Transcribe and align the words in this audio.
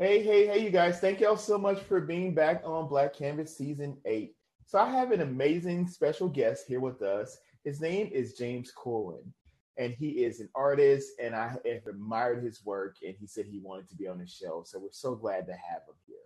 Hey, 0.00 0.22
hey, 0.22 0.46
hey, 0.46 0.62
you 0.62 0.70
guys. 0.70 1.00
Thank 1.00 1.18
y'all 1.18 1.36
so 1.36 1.58
much 1.58 1.80
for 1.80 2.00
being 2.00 2.32
back 2.32 2.62
on 2.64 2.86
Black 2.86 3.12
Canvas 3.12 3.56
Season 3.56 3.96
8. 4.04 4.32
So, 4.64 4.78
I 4.78 4.88
have 4.90 5.10
an 5.10 5.22
amazing 5.22 5.88
special 5.88 6.28
guest 6.28 6.68
here 6.68 6.78
with 6.78 7.02
us. 7.02 7.36
His 7.64 7.80
name 7.80 8.08
is 8.12 8.34
James 8.34 8.70
Corwin, 8.70 9.34
and 9.76 9.92
he 9.92 10.24
is 10.24 10.38
an 10.38 10.50
artist, 10.54 11.14
and 11.20 11.34
I 11.34 11.48
have 11.48 11.84
admired 11.88 12.44
his 12.44 12.64
work, 12.64 12.98
and 13.04 13.16
he 13.18 13.26
said 13.26 13.46
he 13.46 13.58
wanted 13.58 13.88
to 13.88 13.96
be 13.96 14.06
on 14.06 14.18
the 14.18 14.26
show. 14.28 14.62
So, 14.64 14.78
we're 14.78 14.92
so 14.92 15.16
glad 15.16 15.46
to 15.46 15.52
have 15.54 15.82
him 15.88 15.96
here. 16.06 16.16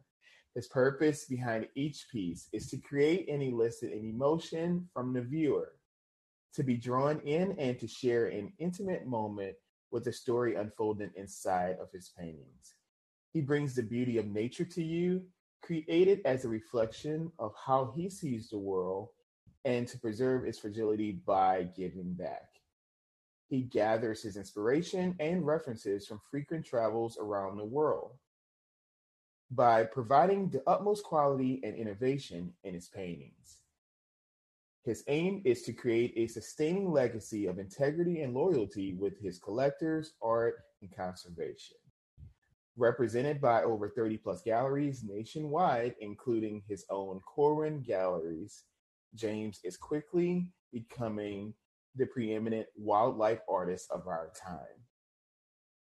His 0.54 0.68
purpose 0.68 1.25
behind 1.25 1.66
each 1.75 2.09
piece 2.12 2.50
is 2.52 2.68
to 2.68 2.77
create 2.77 3.30
and 3.30 3.43
elicit 3.43 3.95
an 3.95 4.04
emotion 4.04 4.86
from 4.93 5.14
the 5.14 5.23
viewer, 5.23 5.73
to 6.57 6.62
be 6.62 6.77
drawn 6.77 7.20
in, 7.20 7.52
and 7.52 7.78
to 7.78 7.89
share 7.89 8.27
an 8.27 8.52
intimate 8.59 9.06
moment 9.06 9.56
with 9.91 10.05
the 10.05 10.12
story 10.12 10.56
unfolding 10.56 11.12
inside 11.16 11.78
of 11.80 11.91
his 11.91 12.11
paintings. 12.19 12.75
He 13.32 13.41
brings 13.41 13.74
the 13.74 13.82
beauty 13.82 14.18
of 14.18 14.27
nature 14.27 14.64
to 14.64 14.82
you, 14.82 15.22
created 15.62 16.20
as 16.24 16.45
a 16.45 16.48
reflection 16.48 17.32
of 17.38 17.55
how 17.55 17.92
he 17.96 18.10
sees 18.10 18.50
the 18.50 18.58
world, 18.58 19.08
and 19.64 19.86
to 19.88 19.98
preserve 19.98 20.45
its 20.45 20.58
fragility 20.58 21.12
by 21.12 21.68
giving 21.77 22.12
back. 22.14 22.48
He 23.48 23.62
gathers 23.62 24.22
his 24.22 24.36
inspiration 24.36 25.14
and 25.20 25.46
references 25.46 26.06
from 26.06 26.20
frequent 26.30 26.66
travels 26.66 27.16
around 27.20 27.56
the 27.56 27.64
world 27.64 28.12
by 29.50 29.84
providing 29.84 30.48
the 30.48 30.62
utmost 30.66 31.05
quality 31.05 31.60
and 31.62 31.77
innovation 31.77 32.55
in 32.64 32.74
his 32.74 32.88
paintings. 32.88 33.58
His 34.84 35.05
aim 35.06 35.42
is 35.44 35.62
to 35.62 35.72
create 35.72 36.14
a 36.16 36.27
sustaining 36.27 36.91
legacy 36.91 37.46
of 37.46 37.58
integrity 37.58 38.22
and 38.22 38.34
loyalty 38.34 38.94
with 38.94 39.20
his 39.20 39.38
collectors, 39.38 40.14
art, 40.22 40.64
and 40.80 40.91
conservation. 40.94 41.77
Represented 42.77 43.41
by 43.41 43.62
over 43.62 43.91
30 43.91 44.17
plus 44.19 44.42
galleries 44.42 45.05
nationwide, 45.05 45.95
including 46.01 46.62
his 46.67 46.87
own 46.89 47.20
Corwin 47.20 47.83
Galleries, 47.83 48.64
James 49.14 49.61
is 49.62 49.77
quickly 49.77 50.48
becoming 50.73 51.53
the 51.97 52.06
preeminent 52.06 52.67
wildlife 52.77 53.41
artist 53.48 53.91
of 53.91 54.06
our 54.06 54.31
time. 54.42 54.81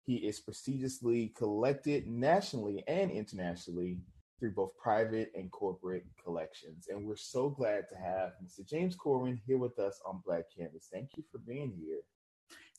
He 0.06 0.16
is 0.16 0.40
prestigiously 0.40 1.34
collected 1.36 2.06
nationally 2.06 2.82
and 2.88 3.10
internationally 3.10 3.98
through 4.40 4.52
both 4.52 4.76
private 4.78 5.30
and 5.34 5.50
corporate 5.50 6.06
collections. 6.22 6.86
And 6.88 7.06
we're 7.06 7.16
so 7.16 7.50
glad 7.50 7.88
to 7.90 7.96
have 7.96 8.32
Mr. 8.42 8.66
James 8.66 8.96
Corwin 8.96 9.38
here 9.46 9.58
with 9.58 9.78
us 9.78 10.00
on 10.06 10.22
Black 10.24 10.44
Canvas. 10.56 10.88
Thank 10.90 11.10
you 11.16 11.24
for 11.30 11.38
being 11.38 11.74
here. 11.78 12.00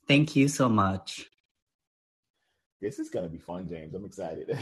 Thank 0.07 0.35
you 0.35 0.47
so 0.47 0.67
much. 0.67 1.29
This 2.81 2.97
is 2.97 3.09
gonna 3.09 3.27
be 3.27 3.37
fun, 3.37 3.67
James. 3.69 3.93
I'm 3.93 4.05
excited. 4.05 4.57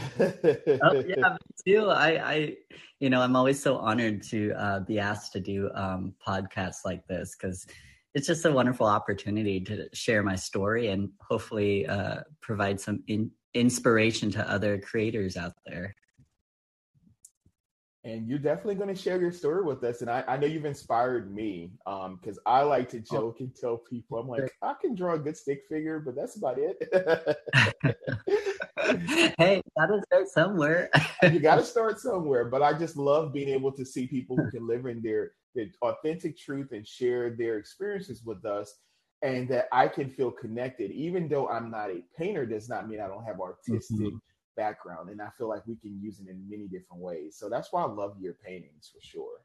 oh, 0.82 1.00
yeah, 1.06 1.30
me 1.30 1.38
too. 1.64 1.88
I, 1.88 2.32
I, 2.32 2.56
you 2.98 3.10
know, 3.10 3.20
I'm 3.20 3.36
always 3.36 3.62
so 3.62 3.76
honored 3.76 4.22
to 4.24 4.52
uh, 4.52 4.80
be 4.80 4.98
asked 4.98 5.32
to 5.34 5.40
do 5.40 5.70
um, 5.74 6.14
podcasts 6.26 6.84
like 6.84 7.06
this 7.06 7.36
because 7.36 7.66
it's 8.14 8.26
just 8.26 8.44
a 8.44 8.50
wonderful 8.50 8.86
opportunity 8.86 9.60
to 9.60 9.88
share 9.92 10.24
my 10.24 10.34
story 10.34 10.88
and 10.88 11.10
hopefully 11.20 11.86
uh, 11.86 12.22
provide 12.40 12.80
some 12.80 13.04
in- 13.06 13.30
inspiration 13.54 14.30
to 14.32 14.50
other 14.50 14.78
creators 14.78 15.36
out 15.36 15.52
there 15.64 15.94
and 18.04 18.28
you're 18.28 18.38
definitely 18.38 18.76
going 18.76 18.94
to 18.94 19.00
share 19.00 19.20
your 19.20 19.32
story 19.32 19.64
with 19.64 19.82
us. 19.82 20.02
And 20.02 20.10
I, 20.10 20.22
I 20.28 20.36
know 20.36 20.46
you've 20.46 20.64
inspired 20.64 21.34
me 21.34 21.72
because 21.84 22.38
um, 22.38 22.42
I 22.46 22.62
like 22.62 22.88
to 22.90 22.98
oh. 22.98 23.14
joke 23.14 23.36
oh. 23.40 23.44
and 23.44 23.54
tell 23.54 23.76
people, 23.76 24.18
I'm 24.18 24.28
like, 24.28 24.52
I 24.62 24.74
can 24.80 24.94
draw 24.94 25.14
a 25.14 25.18
good 25.18 25.36
stick 25.36 25.62
figure, 25.68 25.98
but 25.98 26.14
that's 26.14 26.36
about 26.36 26.58
it. 26.58 26.78
hey, 29.38 29.62
gotta 29.76 30.00
start 30.06 30.28
somewhere. 30.28 30.90
you 31.24 31.40
got 31.40 31.56
to 31.56 31.64
start 31.64 31.98
somewhere. 31.98 32.44
But 32.44 32.62
I 32.62 32.72
just 32.72 32.96
love 32.96 33.32
being 33.32 33.48
able 33.48 33.72
to 33.72 33.84
see 33.84 34.06
people 34.06 34.36
who 34.36 34.50
can 34.50 34.66
live 34.66 34.86
in 34.86 35.02
their, 35.02 35.32
their 35.54 35.66
authentic 35.82 36.38
truth 36.38 36.72
and 36.72 36.86
share 36.86 37.30
their 37.30 37.58
experiences 37.58 38.22
with 38.24 38.44
us. 38.44 38.74
And 39.22 39.48
that 39.48 39.66
I 39.72 39.88
can 39.88 40.08
feel 40.08 40.30
connected, 40.30 40.92
even 40.92 41.28
though 41.28 41.48
I'm 41.48 41.72
not 41.72 41.90
a 41.90 42.04
painter, 42.16 42.46
does 42.46 42.68
not 42.68 42.88
mean 42.88 43.00
I 43.00 43.08
don't 43.08 43.24
have 43.24 43.40
artistic 43.40 43.98
mm-hmm 43.98 44.16
background 44.58 45.08
and 45.08 45.22
i 45.22 45.28
feel 45.38 45.48
like 45.48 45.66
we 45.66 45.76
can 45.76 45.96
use 46.02 46.18
it 46.18 46.28
in 46.28 46.44
many 46.50 46.66
different 46.66 47.00
ways 47.00 47.36
so 47.38 47.48
that's 47.48 47.72
why 47.72 47.80
i 47.82 47.86
love 47.86 48.16
your 48.20 48.34
paintings 48.34 48.90
for 48.92 49.00
sure 49.00 49.38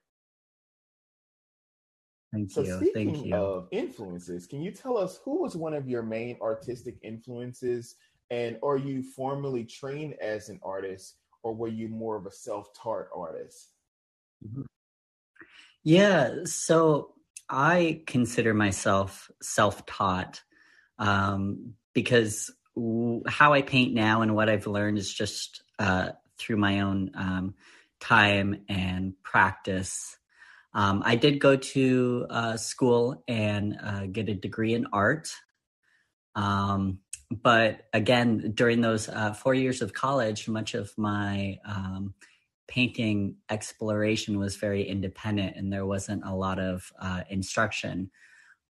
Thank 2.34 2.51
so 2.51 2.63
you. 2.63 2.78
speaking 2.78 3.13
Thank 3.13 3.25
you. 3.28 3.35
of 3.35 3.68
influences, 3.72 4.47
can 4.47 4.63
you 4.63 4.72
tell 4.72 4.97
us 4.97 5.19
who 5.24 5.40
was 5.40 5.56
one 5.56 5.75
of 5.75 5.88
your 5.88 6.01
main 6.01 6.35
artistic 6.41 6.96
influences, 7.03 7.96
and 8.31 8.57
are 8.63 8.78
you 8.78 9.03
formally 9.03 9.63
trained 9.63 10.16
as 10.19 10.50
an 10.50 10.59
artist, 10.63 11.18
or 11.44 11.53
were 11.53 11.68
you 11.68 11.90
more 11.90 12.16
of 12.16 12.25
a 12.25 12.31
self-taught 12.31 13.06
artist? 13.16 13.69
Mm-hmm. 14.44 14.63
Yeah, 15.84 16.45
so 16.45 17.13
I 17.50 18.01
consider 18.07 18.56
myself 18.56 19.30
self-taught 19.41 20.41
um, 20.97 21.74
because 21.94 22.51
how 23.28 23.53
I 23.53 23.61
paint 23.61 23.94
now 23.94 24.22
and 24.22 24.35
what 24.35 24.50
I've 24.50 24.67
learned 24.67 24.97
is 24.97 25.13
just 25.13 25.63
uh, 25.79 26.09
through 26.38 26.57
my 26.57 26.81
own 26.81 27.11
um, 27.16 27.56
time 28.00 28.63
and 28.67 29.13
practice. 29.23 30.17
Um, 30.73 31.03
I 31.06 31.16
did 31.16 31.39
go 31.39 31.56
to 31.56 32.25
uh, 32.29 32.57
school 32.57 33.23
and 33.28 33.78
uh, 33.81 34.06
get 34.07 34.29
a 34.29 34.33
degree 34.33 34.73
in 34.73 34.88
art. 34.91 35.31
Um, 36.35 37.00
but 37.29 37.88
again, 37.94 38.53
during 38.56 38.81
those 38.81 39.07
uh, 39.07 39.33
four 39.33 39.53
years 39.53 39.81
of 39.81 39.94
college, 39.94 40.47
much 40.47 40.73
of 40.73 40.91
my 40.97 41.59
um, 41.66 42.13
painting 42.67 43.35
exploration 43.50 44.39
was 44.39 44.56
very 44.56 44.83
independent 44.83 45.56
and 45.56 45.72
there 45.72 45.85
wasn't 45.85 46.23
a 46.25 46.33
lot 46.33 46.59
of 46.59 46.91
uh, 47.00 47.22
instruction. 47.29 48.09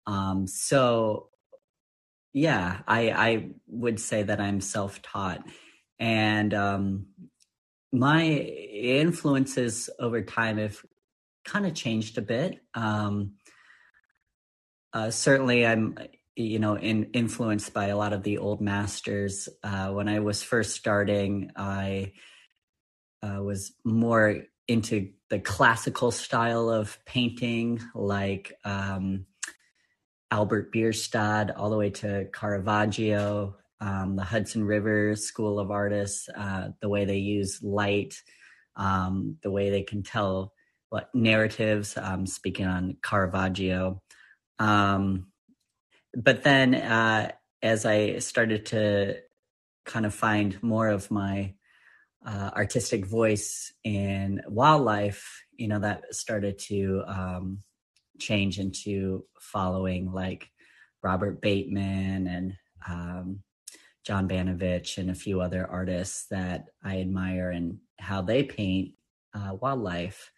Um, 0.06 0.47
so 0.47 1.27
yeah, 2.32 2.80
I 2.86 3.10
I 3.10 3.50
would 3.66 4.00
say 4.00 4.22
that 4.22 4.40
I'm 4.40 4.60
self-taught, 4.60 5.42
and 5.98 6.52
um, 6.54 7.06
my 7.92 8.24
influences 8.24 9.88
over 9.98 10.22
time 10.22 10.58
have 10.58 10.78
kind 11.44 11.66
of 11.66 11.74
changed 11.74 12.18
a 12.18 12.22
bit. 12.22 12.60
Um, 12.74 13.34
uh, 14.92 15.10
certainly, 15.10 15.66
I'm 15.66 15.96
you 16.36 16.58
know 16.58 16.76
in, 16.76 17.04
influenced 17.12 17.72
by 17.72 17.86
a 17.86 17.96
lot 17.96 18.12
of 18.12 18.22
the 18.22 18.38
old 18.38 18.60
masters. 18.60 19.48
Uh, 19.62 19.88
when 19.88 20.08
I 20.08 20.20
was 20.20 20.42
first 20.42 20.76
starting, 20.76 21.50
I 21.56 22.12
uh, 23.22 23.42
was 23.42 23.72
more 23.84 24.44
into 24.68 25.12
the 25.30 25.40
classical 25.40 26.10
style 26.10 26.68
of 26.68 26.98
painting, 27.06 27.80
like. 27.94 28.52
Um, 28.64 29.26
Albert 30.30 30.72
Bierstadt 30.72 31.56
all 31.56 31.70
the 31.70 31.76
way 31.76 31.90
to 31.90 32.26
Caravaggio, 32.32 33.56
um, 33.80 34.16
the 34.16 34.24
Hudson 34.24 34.64
River 34.64 35.14
School 35.16 35.58
of 35.58 35.70
Artists, 35.70 36.28
uh, 36.36 36.68
the 36.80 36.88
way 36.88 37.04
they 37.04 37.18
use 37.18 37.62
light, 37.62 38.14
um, 38.76 39.36
the 39.42 39.50
way 39.50 39.70
they 39.70 39.82
can 39.82 40.02
tell 40.02 40.52
what 40.90 41.14
narratives, 41.14 41.96
um, 41.96 42.26
speaking 42.26 42.66
on 42.66 42.96
Caravaggio. 43.02 44.02
Um, 44.58 45.28
but 46.14 46.42
then 46.42 46.74
uh, 46.74 47.32
as 47.62 47.86
I 47.86 48.18
started 48.18 48.66
to 48.66 49.16
kind 49.84 50.06
of 50.06 50.14
find 50.14 50.60
more 50.62 50.88
of 50.88 51.10
my 51.10 51.54
uh, 52.26 52.50
artistic 52.54 53.06
voice 53.06 53.72
in 53.84 54.42
wildlife, 54.46 55.42
you 55.56 55.68
know, 55.68 55.78
that 55.80 56.14
started 56.14 56.58
to 56.58 57.02
um, 57.06 57.62
change 58.18 58.58
into 58.58 59.24
following 59.40 60.12
like 60.12 60.50
Robert 61.02 61.40
Bateman 61.40 62.26
and 62.26 62.56
um, 62.88 63.40
John 64.04 64.28
Banovich 64.28 64.98
and 64.98 65.10
a 65.10 65.14
few 65.14 65.40
other 65.40 65.66
artists 65.66 66.26
that 66.31 66.66
I 66.82 67.00
admire 67.00 67.50
and 67.50 67.78
how 67.98 68.22
they 68.22 68.43
paint 68.43 68.93
uh, 69.34 69.54
wildlife. 69.54 70.31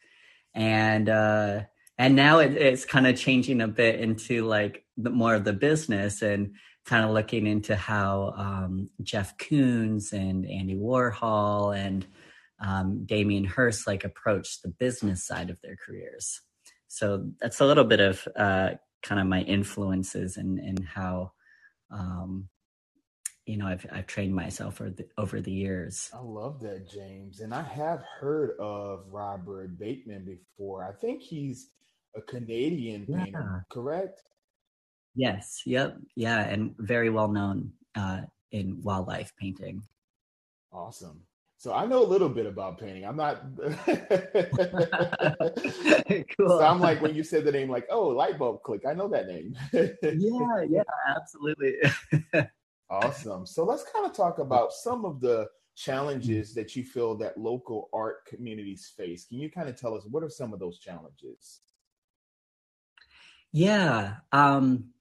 And 0.54 1.08
uh, 1.08 1.62
and 1.96 2.16
now 2.16 2.38
it, 2.38 2.54
it's 2.56 2.84
kind 2.84 3.06
of 3.06 3.16
changing 3.16 3.60
a 3.60 3.68
bit 3.68 4.00
into 4.00 4.44
like 4.44 4.84
the, 4.96 5.10
more 5.10 5.34
of 5.34 5.44
the 5.44 5.52
business 5.52 6.22
and 6.22 6.54
kind 6.86 7.04
of 7.04 7.10
looking 7.10 7.46
into 7.46 7.76
how 7.76 8.34
um, 8.36 8.88
Jeff 9.02 9.36
Koons 9.36 10.12
and 10.12 10.46
Andy 10.46 10.74
Warhol 10.74 11.76
and 11.76 12.06
um, 12.58 13.04
Damien 13.04 13.44
Hirst 13.44 13.86
like 13.86 14.04
approach 14.04 14.62
the 14.62 14.68
business 14.68 15.24
side 15.24 15.50
of 15.50 15.60
their 15.62 15.76
careers 15.76 16.40
so 16.90 17.24
that's 17.40 17.60
a 17.60 17.64
little 17.64 17.84
bit 17.84 18.00
of 18.00 18.26
uh, 18.34 18.70
kind 19.02 19.20
of 19.20 19.26
my 19.28 19.42
influences 19.42 20.36
and 20.36 20.58
and 20.58 20.84
how 20.84 21.30
um, 21.92 22.48
you 23.46 23.56
know 23.56 23.66
I've 23.66 23.86
I've 23.92 24.08
trained 24.08 24.34
myself 24.34 24.80
over 24.80 24.90
the, 24.90 25.06
over 25.16 25.40
the 25.40 25.52
years. 25.52 26.10
I 26.12 26.20
love 26.20 26.60
that, 26.60 26.90
James, 26.90 27.40
and 27.40 27.54
I 27.54 27.62
have 27.62 28.02
heard 28.18 28.56
of 28.58 29.04
Robert 29.08 29.78
Bateman 29.78 30.24
before. 30.24 30.84
I 30.84 30.92
think 31.00 31.22
he's 31.22 31.68
a 32.16 32.22
Canadian 32.22 33.06
yeah. 33.08 33.24
painter, 33.24 33.66
correct? 33.70 34.22
Yes. 35.14 35.62
Yep. 35.66 35.96
Yeah, 36.16 36.40
and 36.40 36.74
very 36.78 37.10
well 37.10 37.28
known 37.28 37.72
uh, 37.94 38.22
in 38.50 38.82
wildlife 38.82 39.32
painting. 39.38 39.82
Awesome. 40.72 41.22
So 41.60 41.74
I 41.74 41.84
know 41.84 42.02
a 42.02 42.08
little 42.08 42.30
bit 42.30 42.46
about 42.46 42.78
painting. 42.78 43.04
I'm 43.04 43.18
not. 43.18 43.42
cool. 46.34 46.48
So 46.48 46.64
I'm 46.64 46.80
like 46.80 47.02
when 47.02 47.14
you 47.14 47.22
said 47.22 47.44
the 47.44 47.52
name, 47.52 47.68
like, 47.68 47.86
oh, 47.90 48.08
light 48.08 48.38
bulb 48.38 48.62
click. 48.62 48.86
I 48.88 48.94
know 48.94 49.08
that 49.08 49.26
name. 49.26 49.54
yeah, 49.74 50.64
yeah, 50.70 50.82
absolutely. 51.14 51.74
awesome. 52.88 53.44
So 53.44 53.66
let's 53.66 53.84
kind 53.92 54.06
of 54.06 54.14
talk 54.14 54.38
about 54.46 54.72
some 54.72 55.04
of 55.04 55.20
the 55.20 55.48
challenges 55.76 56.54
that 56.54 56.76
you 56.76 56.82
feel 56.82 57.14
that 57.18 57.36
local 57.36 57.90
art 57.92 58.24
communities 58.24 58.90
face. 58.96 59.26
Can 59.26 59.38
you 59.38 59.50
kind 59.50 59.68
of 59.68 59.78
tell 59.78 59.94
us 59.94 60.06
what 60.10 60.22
are 60.22 60.30
some 60.30 60.54
of 60.54 60.60
those 60.60 60.78
challenges? 60.78 61.60
Yeah, 63.52 64.14
um, 64.32 64.94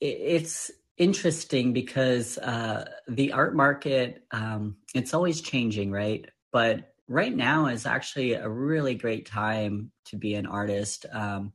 it, 0.00 0.06
it's 0.06 0.70
interesting 1.02 1.72
because 1.72 2.38
uh, 2.38 2.84
the 3.08 3.32
art 3.32 3.56
market 3.56 4.24
um, 4.30 4.76
it's 4.94 5.14
always 5.14 5.40
changing 5.40 5.90
right? 5.90 6.24
But 6.52 6.92
right 7.08 7.34
now 7.34 7.66
is 7.66 7.86
actually 7.86 8.34
a 8.34 8.48
really 8.48 8.94
great 8.94 9.26
time 9.26 9.90
to 10.06 10.16
be 10.16 10.34
an 10.34 10.46
artist. 10.46 11.04
Um, 11.12 11.52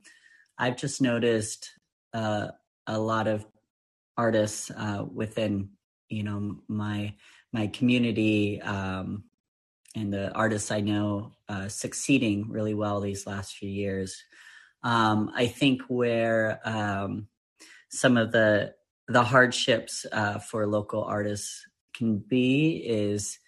i've 0.60 0.78
just 0.78 1.02
noticed 1.02 1.72
uh, 2.14 2.48
a 2.88 3.00
lot 3.00 3.28
of 3.28 3.46
artists 4.18 4.72
uh, 4.72 5.06
within 5.12 5.70
you 6.10 6.24
know 6.24 6.58
my 6.68 7.14
my 7.54 7.68
community 7.68 8.62
um, 8.62 9.24
and 9.96 10.14
the 10.14 10.32
artists 10.34 10.72
i 10.72 10.82
know 10.82 11.32
uh, 11.50 11.68
succeeding 11.68 12.50
really 12.50 12.74
well 12.74 13.00
these 13.00 13.26
last 13.26 13.56
few 13.56 13.70
years. 13.70 14.22
Um, 14.84 15.32
i 15.36 15.48
think 15.48 15.82
where 15.88 16.60
um, 16.66 17.28
some 17.90 18.18
of 18.18 18.32
the 18.32 18.74
the 19.08 19.24
hardships 19.24 20.06
uh, 20.12 20.40
for 20.40 20.68
local 20.68 21.04
artists 21.04 21.66
can 21.94 22.18
be 22.18 22.84
is 22.86 23.40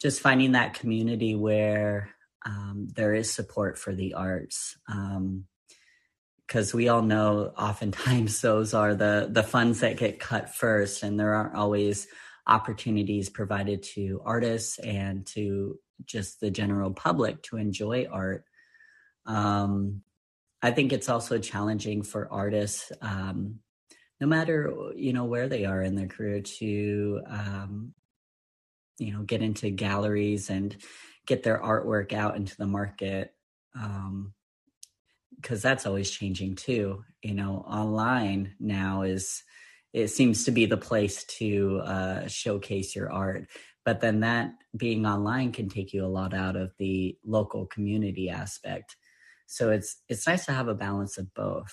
just 0.00 0.20
finding 0.20 0.52
that 0.52 0.74
community 0.74 1.34
where 1.34 2.10
um, 2.46 2.88
there 2.94 3.14
is 3.14 3.32
support 3.32 3.78
for 3.78 3.94
the 3.94 4.14
arts 4.14 4.76
because 6.46 6.74
um, 6.74 6.76
we 6.76 6.88
all 6.88 7.02
know 7.02 7.52
oftentimes 7.58 8.40
those 8.42 8.74
are 8.74 8.94
the 8.94 9.28
the 9.30 9.42
funds 9.42 9.80
that 9.80 9.96
get 9.96 10.20
cut 10.20 10.54
first 10.54 11.02
and 11.02 11.18
there 11.18 11.34
aren't 11.34 11.54
always 11.54 12.06
opportunities 12.46 13.28
provided 13.28 13.82
to 13.82 14.22
artists 14.24 14.78
and 14.78 15.26
to 15.26 15.78
just 16.04 16.40
the 16.40 16.50
general 16.50 16.92
public 16.92 17.42
to 17.42 17.56
enjoy 17.56 18.06
art. 18.10 18.44
Um, 19.26 20.02
i 20.62 20.70
think 20.70 20.92
it's 20.92 21.08
also 21.08 21.38
challenging 21.38 22.02
for 22.02 22.32
artists 22.32 22.90
um, 23.02 23.60
no 24.20 24.26
matter 24.26 24.72
you 24.96 25.12
know 25.12 25.24
where 25.24 25.48
they 25.48 25.64
are 25.64 25.82
in 25.82 25.94
their 25.94 26.06
career 26.06 26.40
to 26.40 27.20
um, 27.28 27.94
you 28.98 29.12
know 29.12 29.22
get 29.22 29.42
into 29.42 29.70
galleries 29.70 30.50
and 30.50 30.76
get 31.26 31.42
their 31.42 31.58
artwork 31.58 32.12
out 32.12 32.36
into 32.36 32.56
the 32.56 32.66
market 32.66 33.34
um, 33.78 34.32
because 35.36 35.62
that's 35.62 35.86
always 35.86 36.10
changing 36.10 36.56
too. 36.56 37.04
You 37.22 37.34
know 37.34 37.64
online 37.68 38.54
now 38.60 39.02
is 39.02 39.42
it 39.92 40.08
seems 40.08 40.44
to 40.44 40.50
be 40.50 40.66
the 40.66 40.76
place 40.76 41.24
to 41.24 41.80
uh, 41.84 42.26
showcase 42.28 42.94
your 42.94 43.10
art 43.10 43.48
but 43.88 44.02
then 44.02 44.20
that 44.20 44.52
being 44.76 45.06
online 45.06 45.50
can 45.50 45.70
take 45.70 45.94
you 45.94 46.04
a 46.04 46.06
lot 46.06 46.34
out 46.34 46.56
of 46.56 46.72
the 46.78 47.16
local 47.24 47.64
community 47.64 48.28
aspect. 48.28 48.96
So 49.46 49.70
it's 49.70 50.02
it's 50.10 50.26
nice 50.26 50.44
to 50.44 50.52
have 50.52 50.68
a 50.68 50.74
balance 50.74 51.16
of 51.16 51.32
both 51.32 51.72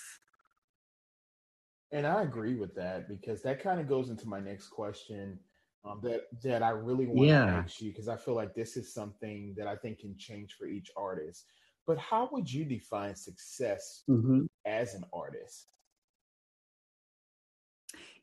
and 1.91 2.05
I 2.05 2.23
agree 2.23 2.55
with 2.55 2.75
that 2.75 3.07
because 3.07 3.41
that 3.43 3.61
kind 3.61 3.79
of 3.79 3.87
goes 3.87 4.09
into 4.09 4.27
my 4.27 4.39
next 4.39 4.69
question 4.69 5.39
um, 5.85 5.99
that 6.03 6.21
that 6.43 6.63
I 6.63 6.69
really 6.69 7.05
want 7.05 7.29
yeah. 7.29 7.45
to 7.45 7.51
ask 7.51 7.81
you 7.81 7.91
because 7.91 8.07
I 8.07 8.17
feel 8.17 8.35
like 8.35 8.55
this 8.55 8.75
is 8.75 8.93
something 8.93 9.53
that 9.57 9.67
I 9.67 9.75
think 9.75 9.99
can 9.99 10.17
change 10.17 10.53
for 10.53 10.65
each 10.65 10.89
artist. 10.97 11.45
But 11.85 11.99
how 11.99 12.29
would 12.31 12.51
you 12.51 12.65
define 12.65 13.15
success 13.15 14.03
mm-hmm. 14.09 14.45
as 14.65 14.95
an 14.95 15.03
artist? 15.13 15.67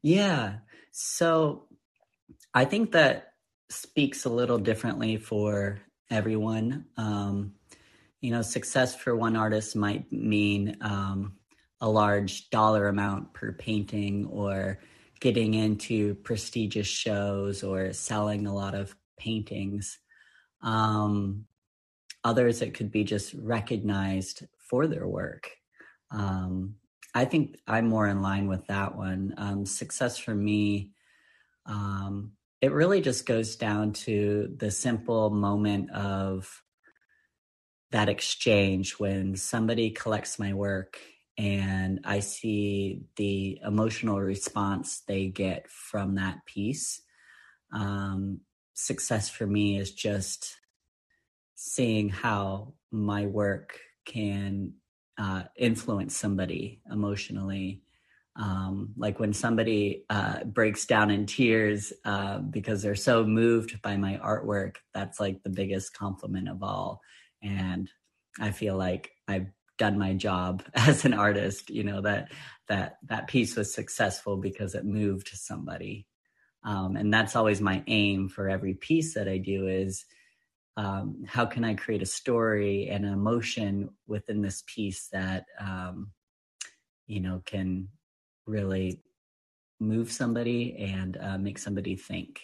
Yeah. 0.03 0.57
So 0.91 1.69
I 2.53 2.65
think 2.65 2.93
that 2.93 3.35
speaks 3.71 4.25
a 4.25 4.31
little 4.31 4.59
differently 4.59 5.17
for 5.17 5.81
everyone. 6.11 6.87
Um, 6.97 7.55
you 8.21 8.33
know, 8.33 8.43
success 8.43 8.95
for 8.97 9.17
one 9.17 9.37
artist 9.37 9.77
might 9.77 10.11
mean 10.13 10.77
um, 10.81 11.37
a 11.83 11.89
large 11.89 12.49
dollar 12.51 12.87
amount 12.87 13.35
per 13.35 13.53
painting 13.53 14.27
or 14.31 14.79
getting 15.21 15.55
into 15.55 16.15
prestigious 16.15 16.87
shows 16.87 17.65
or 17.65 17.93
selling 17.93 18.47
a 18.47 18.55
lot 18.55 18.75
of 18.75 18.95
paintings. 19.19 19.99
Um, 20.63 21.47
others, 22.23 22.63
it 22.63 22.75
could 22.75 22.93
be 22.93 23.03
just 23.03 23.35
recognized 23.35 24.47
for 24.59 24.87
their 24.87 25.09
work. 25.09 25.51
Um, 26.13 26.77
I 27.15 27.25
think 27.25 27.57
I'm 27.67 27.89
more 27.89 28.07
in 28.07 28.23
line 28.23 28.47
with 28.47 28.65
that 28.69 28.97
one. 28.97 29.35
Um, 29.37 29.67
success 29.67 30.17
for 30.17 30.35
me, 30.35 30.93
um, 31.67 32.33
it 32.61 32.73
really 32.73 33.01
just 33.01 33.27
goes 33.27 33.57
down 33.57 33.93
to 33.93 34.55
the 34.57 34.71
simple 34.71 35.31
moment 35.31 35.91
of 35.91 36.63
that 37.91 38.09
exchange 38.09 38.93
when 39.01 39.35
somebody 39.35 39.91
collects 39.91 40.39
my 40.39 40.55
work 40.55 40.99
and 41.39 42.01
I 42.05 42.21
see 42.21 43.03
the 43.17 43.61
emotional 43.65 44.21
response 44.21 45.03
they 45.07 45.29
get 45.29 45.71
from 45.71 46.17
that 46.17 46.45
piece. 46.47 47.01
Um, 47.73 48.41
success 48.75 49.31
for 49.31 49.47
me 49.47 49.79
is 49.79 49.93
just 49.93 50.57
seeing 51.55 52.09
how 52.09 52.75
my 52.91 53.27
work 53.27 53.79
can 54.05 54.75
uh, 55.19 55.45
influence 55.57 56.17
somebody 56.17 56.81
emotionally. 56.91 57.83
Um, 58.35 58.95
like 58.97 59.21
when 59.21 59.33
somebody 59.33 60.05
uh, 60.11 60.45
breaks 60.45 60.87
down 60.87 61.11
in 61.11 61.27
tears 61.27 61.93
uh, 62.05 62.39
because 62.39 62.83
they're 62.83 62.95
so 62.95 63.25
moved 63.25 63.81
by 63.83 63.97
my 63.97 64.19
artwork, 64.25 64.77
that's 64.95 65.21
like 65.21 65.43
the 65.43 65.51
biggest 65.51 65.95
compliment 65.95 66.49
of 66.49 66.63
all. 66.63 67.01
And 67.43 67.91
I 68.41 68.51
feel 68.51 68.77
like 68.77 69.13
I've 69.29 69.49
done 69.83 69.99
my 69.99 70.15
job 70.15 70.63
as 70.75 71.05
an 71.05 71.13
artist 71.13 71.69
you 71.69 71.83
know 71.83 72.01
that 72.01 72.31
that 72.69 72.99
that 73.03 73.27
piece 73.27 73.57
was 73.57 73.75
successful 73.75 74.37
because 74.37 74.77
it 74.77 74.85
moved 74.85 75.29
somebody 75.35 76.07
um, 76.63 76.95
and 76.95 77.13
that's 77.13 77.35
always 77.35 77.61
my 77.61 77.83
aim 77.89 78.29
for 78.29 78.49
every 78.49 78.75
piece 78.75 79.15
that 79.15 79.29
i 79.29 79.39
do 79.39 79.67
is 79.67 80.05
um, 80.77 81.25
how 81.27 81.45
can 81.45 81.65
i 81.65 81.75
create 81.75 82.01
a 82.01 82.07
story 82.07 82.89
and 82.91 83.05
an 83.05 83.13
emotion 83.13 83.91
within 84.07 84.41
this 84.41 84.63
piece 84.69 85.09
that 85.09 85.47
um, 85.59 86.13
you 87.09 87.19
know 87.19 87.43
can 87.45 87.89
really 88.47 89.03
move 89.81 90.13
somebody 90.13 90.77
and 90.79 91.17
uh, 91.21 91.39
make 91.39 91.59
somebody 91.59 91.97
think 91.97 92.41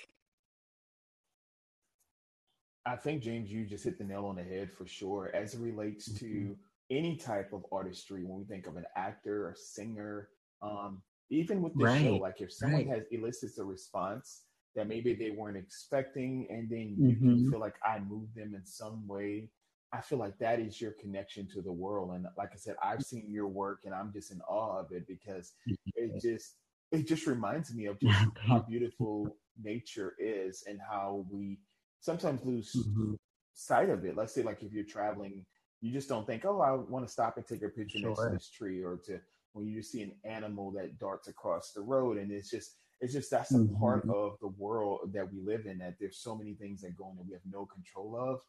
I 2.84 2.96
think 2.96 3.22
James, 3.22 3.52
you 3.52 3.66
just 3.66 3.84
hit 3.84 3.98
the 3.98 4.04
nail 4.04 4.24
on 4.24 4.36
the 4.36 4.42
head 4.42 4.70
for 4.72 4.86
sure. 4.86 5.30
As 5.34 5.52
it 5.52 5.60
relates 5.60 6.08
mm-hmm. 6.08 6.26
to 6.26 6.56
any 6.90 7.16
type 7.16 7.52
of 7.52 7.64
artistry 7.70 8.24
when 8.24 8.38
we 8.38 8.44
think 8.44 8.66
of 8.66 8.76
an 8.76 8.84
actor 8.96 9.46
or 9.46 9.54
singer 9.56 10.28
um, 10.62 11.02
even 11.30 11.62
with 11.62 11.74
the 11.74 11.84
right. 11.84 12.02
show 12.02 12.16
like 12.16 12.40
if 12.40 12.52
someone 12.52 12.88
right. 12.88 12.98
has 12.98 13.04
elicits 13.10 13.58
a 13.58 13.64
response 13.64 14.42
that 14.74 14.88
maybe 14.88 15.14
they 15.14 15.30
weren't 15.30 15.56
expecting 15.56 16.46
and 16.50 16.68
then 16.70 16.94
you, 16.98 17.16
mm-hmm. 17.16 17.34
you 17.36 17.50
feel 17.50 17.60
like 17.60 17.74
i 17.84 17.98
moved 17.98 18.34
them 18.34 18.54
in 18.54 18.64
some 18.64 19.06
way 19.06 19.48
i 19.92 20.00
feel 20.00 20.18
like 20.18 20.38
that 20.38 20.60
is 20.60 20.80
your 20.80 20.92
connection 20.92 21.46
to 21.52 21.60
the 21.60 21.72
world 21.72 22.12
and 22.12 22.26
like 22.36 22.50
i 22.52 22.56
said 22.56 22.74
i've 22.82 23.02
seen 23.02 23.26
your 23.28 23.48
work 23.48 23.80
and 23.84 23.94
i'm 23.94 24.12
just 24.12 24.30
in 24.30 24.40
awe 24.42 24.78
of 24.78 24.92
it 24.92 25.06
because 25.06 25.52
it 25.94 26.20
just 26.22 26.54
it 26.90 27.06
just 27.06 27.26
reminds 27.26 27.74
me 27.74 27.86
of 27.86 28.00
just 28.00 28.18
how 28.46 28.60
beautiful 28.60 29.36
nature 29.62 30.14
is 30.18 30.64
and 30.66 30.78
how 30.88 31.26
we 31.30 31.58
sometimes 32.00 32.44
lose 32.44 32.72
mm-hmm. 32.76 33.14
sight 33.54 33.90
of 33.90 34.04
it 34.04 34.16
let's 34.16 34.34
say 34.34 34.42
like 34.42 34.62
if 34.62 34.72
you're 34.72 34.84
traveling 34.84 35.44
you 35.80 35.92
just 35.92 36.08
don't 36.08 36.26
think, 36.26 36.44
oh, 36.44 36.60
I 36.60 36.72
want 36.72 37.06
to 37.06 37.12
stop 37.12 37.36
and 37.36 37.46
take 37.46 37.62
a 37.62 37.68
picture 37.68 37.98
sure. 37.98 38.08
next 38.08 38.22
to 38.22 38.30
this 38.30 38.50
tree, 38.50 38.82
or 38.82 38.96
to 39.06 39.20
when 39.52 39.66
you 39.66 39.78
just 39.78 39.92
see 39.92 40.02
an 40.02 40.12
animal 40.24 40.70
that 40.72 40.98
darts 40.98 41.28
across 41.28 41.72
the 41.72 41.80
road, 41.80 42.18
and 42.18 42.30
it's 42.32 42.50
just 42.50 42.76
it's 43.00 43.12
just 43.12 43.30
that's 43.30 43.52
a 43.52 43.58
mm-hmm. 43.58 43.78
part 43.78 44.08
of 44.08 44.38
the 44.40 44.48
world 44.48 45.12
that 45.12 45.32
we 45.32 45.40
live 45.40 45.66
in. 45.66 45.78
That 45.78 45.94
there's 46.00 46.18
so 46.18 46.36
many 46.36 46.54
things 46.54 46.80
that 46.82 46.96
go 46.96 47.04
on 47.04 47.16
that 47.16 47.26
we 47.26 47.32
have 47.34 47.42
no 47.50 47.66
control 47.66 48.16
of. 48.18 48.40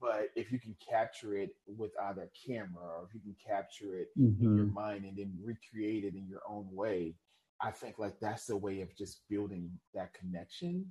But 0.00 0.30
if 0.34 0.50
you 0.50 0.58
can 0.58 0.74
capture 0.86 1.36
it 1.36 1.50
with 1.66 1.92
either 2.02 2.28
camera 2.46 2.82
or 2.82 3.06
if 3.08 3.14
you 3.14 3.20
can 3.20 3.36
capture 3.46 3.96
it 3.96 4.08
mm-hmm. 4.18 4.44
in 4.44 4.56
your 4.56 4.66
mm-hmm. 4.66 4.74
mind 4.74 5.04
and 5.04 5.16
then 5.16 5.32
recreate 5.42 6.04
it 6.04 6.14
in 6.14 6.26
your 6.28 6.40
own 6.48 6.66
way, 6.72 7.14
I 7.60 7.70
think 7.70 7.98
like 7.98 8.18
that's 8.18 8.46
the 8.46 8.56
way 8.56 8.80
of 8.80 8.96
just 8.96 9.20
building 9.28 9.70
that 9.94 10.14
connection. 10.14 10.86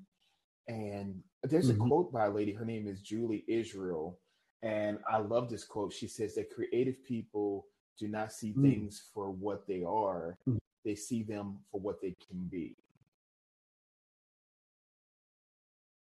And 0.67 1.21
there's 1.43 1.69
mm-hmm. 1.69 1.81
a 1.81 1.87
quote 1.87 2.13
by 2.13 2.27
a 2.27 2.31
lady, 2.31 2.53
her 2.53 2.65
name 2.65 2.87
is 2.87 3.01
Julie 3.01 3.43
Israel, 3.47 4.19
and 4.63 4.97
I 5.11 5.17
love 5.17 5.49
this 5.49 5.65
quote. 5.65 5.93
She 5.93 6.07
says 6.07 6.35
that 6.35 6.49
creative 6.49 7.03
people 7.03 7.67
do 7.99 8.07
not 8.07 8.31
see 8.31 8.53
mm. 8.53 8.61
things 8.61 9.03
for 9.13 9.29
what 9.29 9.67
they 9.67 9.83
are, 9.83 10.37
mm. 10.49 10.57
they 10.83 10.95
see 10.95 11.21
them 11.21 11.59
for 11.71 11.79
what 11.79 12.01
they 12.01 12.15
can 12.27 12.47
be. 12.49 12.75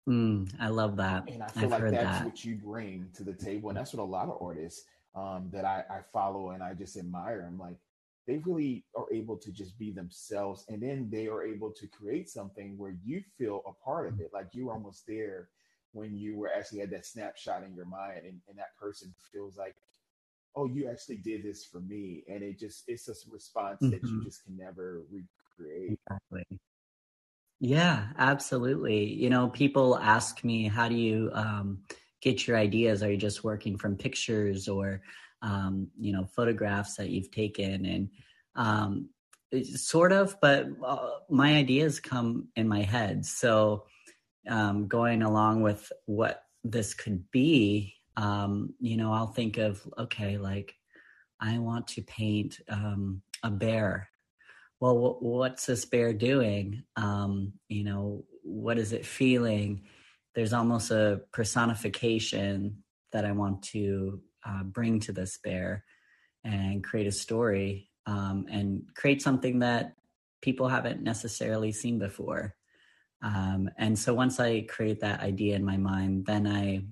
Mm, 0.09 0.51
I 0.59 0.69
love 0.69 0.97
that. 0.97 1.29
And 1.29 1.43
I 1.43 1.49
feel 1.49 1.65
I've 1.73 1.83
like 1.83 1.93
that's 1.93 2.19
that. 2.19 2.25
what 2.25 2.45
you 2.45 2.57
bring 2.57 3.09
to 3.15 3.23
the 3.23 3.33
table. 3.33 3.69
And 3.69 3.79
that's 3.79 3.93
what 3.93 4.03
a 4.03 4.05
lot 4.05 4.29
of 4.29 4.39
artists 4.41 4.85
um, 5.15 5.51
that 5.53 5.65
I, 5.65 5.85
I 5.91 6.01
follow 6.13 6.51
and 6.51 6.63
I 6.63 6.75
just 6.75 6.97
admire. 6.97 7.45
I'm 7.47 7.59
like, 7.59 7.77
they 8.27 8.39
really 8.39 8.85
are 8.97 9.07
able 9.13 9.37
to 9.37 9.53
just 9.53 9.79
be 9.79 9.91
themselves. 9.91 10.65
And 10.69 10.83
then 10.83 11.09
they 11.11 11.29
are 11.29 11.45
able 11.45 11.71
to 11.73 11.87
create 11.87 12.29
something 12.29 12.77
where 12.79 12.95
you 13.05 13.23
feel 13.37 13.63
a 13.67 13.85
part 13.85 14.09
of 14.09 14.21
it. 14.21 14.31
Like 14.33 14.49
you're 14.53 14.73
almost 14.73 15.07
there 15.07 15.49
when 15.99 16.17
you 16.17 16.37
were 16.37 16.51
actually 16.57 16.81
had 16.81 16.91
that 16.91 17.07
snapshot 17.07 17.63
in 17.65 17.75
your 17.75 17.87
mind 17.87 18.21
and, 18.25 18.41
and 18.49 18.59
that 18.59 18.77
person 18.81 19.13
feels 19.33 19.57
like, 19.57 19.75
oh, 20.57 20.67
you 20.67 20.89
actually 20.89 21.17
did 21.17 21.43
this 21.43 21.65
for 21.65 21.81
me. 21.81 22.25
And 22.29 22.43
it 22.43 22.59
just, 22.59 22.85
it's 22.89 23.09
a 23.09 23.15
response 23.31 23.83
mm-hmm. 23.83 23.91
that 23.91 24.03
you 24.03 24.09
mm-hmm. 24.09 24.25
just 24.25 24.45
can 24.45 24.57
never 24.57 25.03
recreate. 25.11 25.99
Exactly. 26.09 26.59
Yeah, 27.61 28.07
absolutely. 28.19 29.05
You 29.05 29.31
know, 29.31 29.49
people 29.49 29.99
ask 29.99 30.45
me, 30.45 30.69
how 30.69 30.89
do 30.89 30.95
you 30.95 31.31
um, 31.33 31.81
get 32.23 32.47
your 32.47 32.57
ideas? 32.57 33.03
Are 33.03 33.11
you 33.11 33.17
just 33.17 33.45
working 33.45 33.77
from 33.77 33.97
pictures 33.97 34.69
or, 34.69 35.03
um, 35.43 35.89
you 35.99 36.13
know, 36.13 36.25
photographs 36.25 36.97
that 36.97 37.11
you've 37.11 37.31
taken? 37.31 37.85
And 37.85 38.09
um, 38.55 39.09
sort 39.75 40.13
of, 40.13 40.37
but 40.41 40.69
uh, 40.85 41.09
my 41.29 41.57
ideas 41.57 42.01
come 42.01 42.49
in 42.57 42.69
my 42.69 42.83
head. 42.83 43.27
So 43.27 43.85
um, 44.49 44.87
going 44.89 45.23
along 45.23 45.63
with 45.63 45.91
what 46.07 46.45
this 46.65 46.95
could 46.95 47.31
be, 47.31 47.95
um, 48.17 48.75
you 48.81 48.97
know, 48.97 49.13
I'll 49.13 49.33
think 49.33 49.59
of, 49.59 49.87
okay, 49.97 50.39
like 50.39 50.75
I 51.41 51.59
want 51.59 51.87
to 51.89 52.03
paint 52.03 52.59
um, 52.69 53.23
a 53.43 53.51
bear 53.51 54.09
well, 54.81 55.19
what's 55.21 55.67
this 55.67 55.85
bear 55.85 56.13
doing? 56.13 56.85
Um, 56.97 57.55
you 57.69 57.85
know, 57.85 58.25
what 58.43 58.79
is 58.79 58.93
it 58.93 59.05
feeling? 59.05 59.83
There's 60.35 60.53
almost 60.53 60.91
a 60.91 61.23
personification 61.33 62.85
that 63.13 63.25
I 63.25 63.33
want 63.33 63.63
to 63.65 64.23
uh, 64.47 64.63
bring 64.63 65.01
to 65.01 65.13
this 65.13 65.39
bear 65.43 65.85
and 66.45 66.85
create 66.85 67.09
a 67.09 67.13
story 67.13 67.91
um, 68.07 68.47
and 68.51 68.85
create 68.95 69.21
something 69.21 69.59
that 69.61 69.95
people 70.41 70.69
haven't 70.69 71.03
necessarily 71.03 71.73
seen 71.73 71.99
before. 71.99 72.55
Um, 73.23 73.69
and 73.77 73.99
so 73.99 74.15
once 74.15 74.39
I 74.39 74.63
create 74.63 75.01
that 75.01 75.21
idea 75.21 75.57
in 75.57 75.65
my 75.65 75.77
mind, 75.77 76.27
then 76.27 76.47
I 76.47 76.85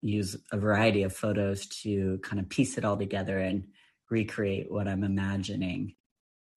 use 0.00 0.36
a 0.52 0.56
variety 0.56 1.02
of 1.02 1.14
photos 1.14 1.66
to 1.66 2.18
kind 2.22 2.40
of 2.40 2.48
piece 2.48 2.78
it 2.78 2.84
all 2.84 2.96
together 2.96 3.38
and 3.38 3.64
recreate 4.10 4.70
what 4.70 4.88
I'm 4.88 5.04
imagining 5.04 5.94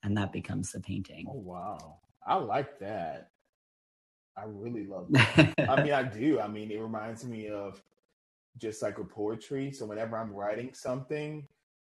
and 0.04 0.18
that 0.18 0.32
becomes 0.32 0.72
the 0.72 0.80
painting. 0.80 1.26
Oh 1.30 1.38
wow. 1.38 1.98
I 2.26 2.36
like 2.36 2.80
that. 2.80 3.30
I 4.38 4.44
really 4.46 4.86
love 4.86 5.08
that. 5.12 5.56
I 5.58 5.84
mean, 5.84 5.94
I 5.94 6.04
do. 6.04 6.40
I 6.40 6.48
mean, 6.48 6.72
it 6.72 6.80
reminds 6.80 7.26
me 7.26 7.50
of 7.50 7.82
just 8.58 8.82
like 8.82 8.98
a 8.98 9.04
poetry. 9.04 9.72
So 9.72 9.86
whenever 9.86 10.18
I'm 10.18 10.34
writing 10.34 10.74
something, 10.74 11.48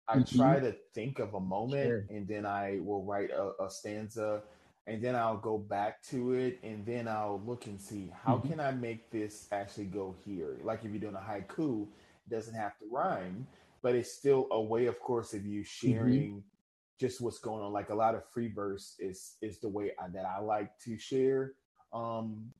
I 0.07 0.19
mm-hmm. 0.19 0.39
try 0.39 0.61
to 0.61 0.75
think 0.95 1.19
of 1.19 1.35
a 1.35 1.41
moment 1.41 1.87
sure. 1.87 2.07
and 2.11 2.27
then 2.27 2.47
I 2.47 2.79
will 2.83 3.05
write 3.05 3.31
a, 3.31 3.53
a, 3.63 3.71
stanza 3.71 4.43
and 4.88 5.02
then 5.02 5.14
I'll 5.14 5.37
go 5.37 5.59
back 5.59 6.02
to 6.04 6.33
it 6.33 6.59
and 6.62 6.85
then 6.85 7.07
I'll 7.07 7.42
look 7.47 7.66
and 7.66 7.80
see 7.80 8.11
how 8.25 8.37
mm-hmm. 8.37 8.49
can 8.49 8.61
I 8.61 8.73
make 8.73 9.11
this 9.11 9.47
actually 9.52 9.85
go 9.85 10.16
here. 10.25 10.57
Like 10.64 10.85
if 10.85 10.90
you're 10.90 11.00
doing 11.00 11.14
a 11.14 11.18
haiku, 11.18 11.83
it 11.83 12.35
doesn't 12.35 12.54
have 12.54 12.76
to 12.78 12.87
rhyme, 12.90 13.47
but 13.83 13.95
it's 13.95 14.12
still 14.12 14.49
a 14.50 14.61
way, 14.61 14.87
of 14.87 14.99
course, 15.00 15.35
of 15.35 15.47
you 15.47 15.61
mm-hmm. 15.61 15.88
sharing 15.88 16.30
mm-hmm 16.30 16.38
just 16.99 17.21
what's 17.21 17.38
going 17.38 17.62
on. 17.62 17.73
Like 17.73 17.90
a 17.90 17.95
lot 17.95 18.14
of 18.14 18.28
free 18.33 18.49
verse 18.49 18.97
is 18.99 19.37
is 19.40 19.61
the 19.61 19.68
way 19.68 19.92
I, 19.99 20.09
that 20.09 20.25
I 20.25 20.40
like 20.40 20.76
to 20.80 20.99
share. 20.99 21.52
Um, 21.92 22.50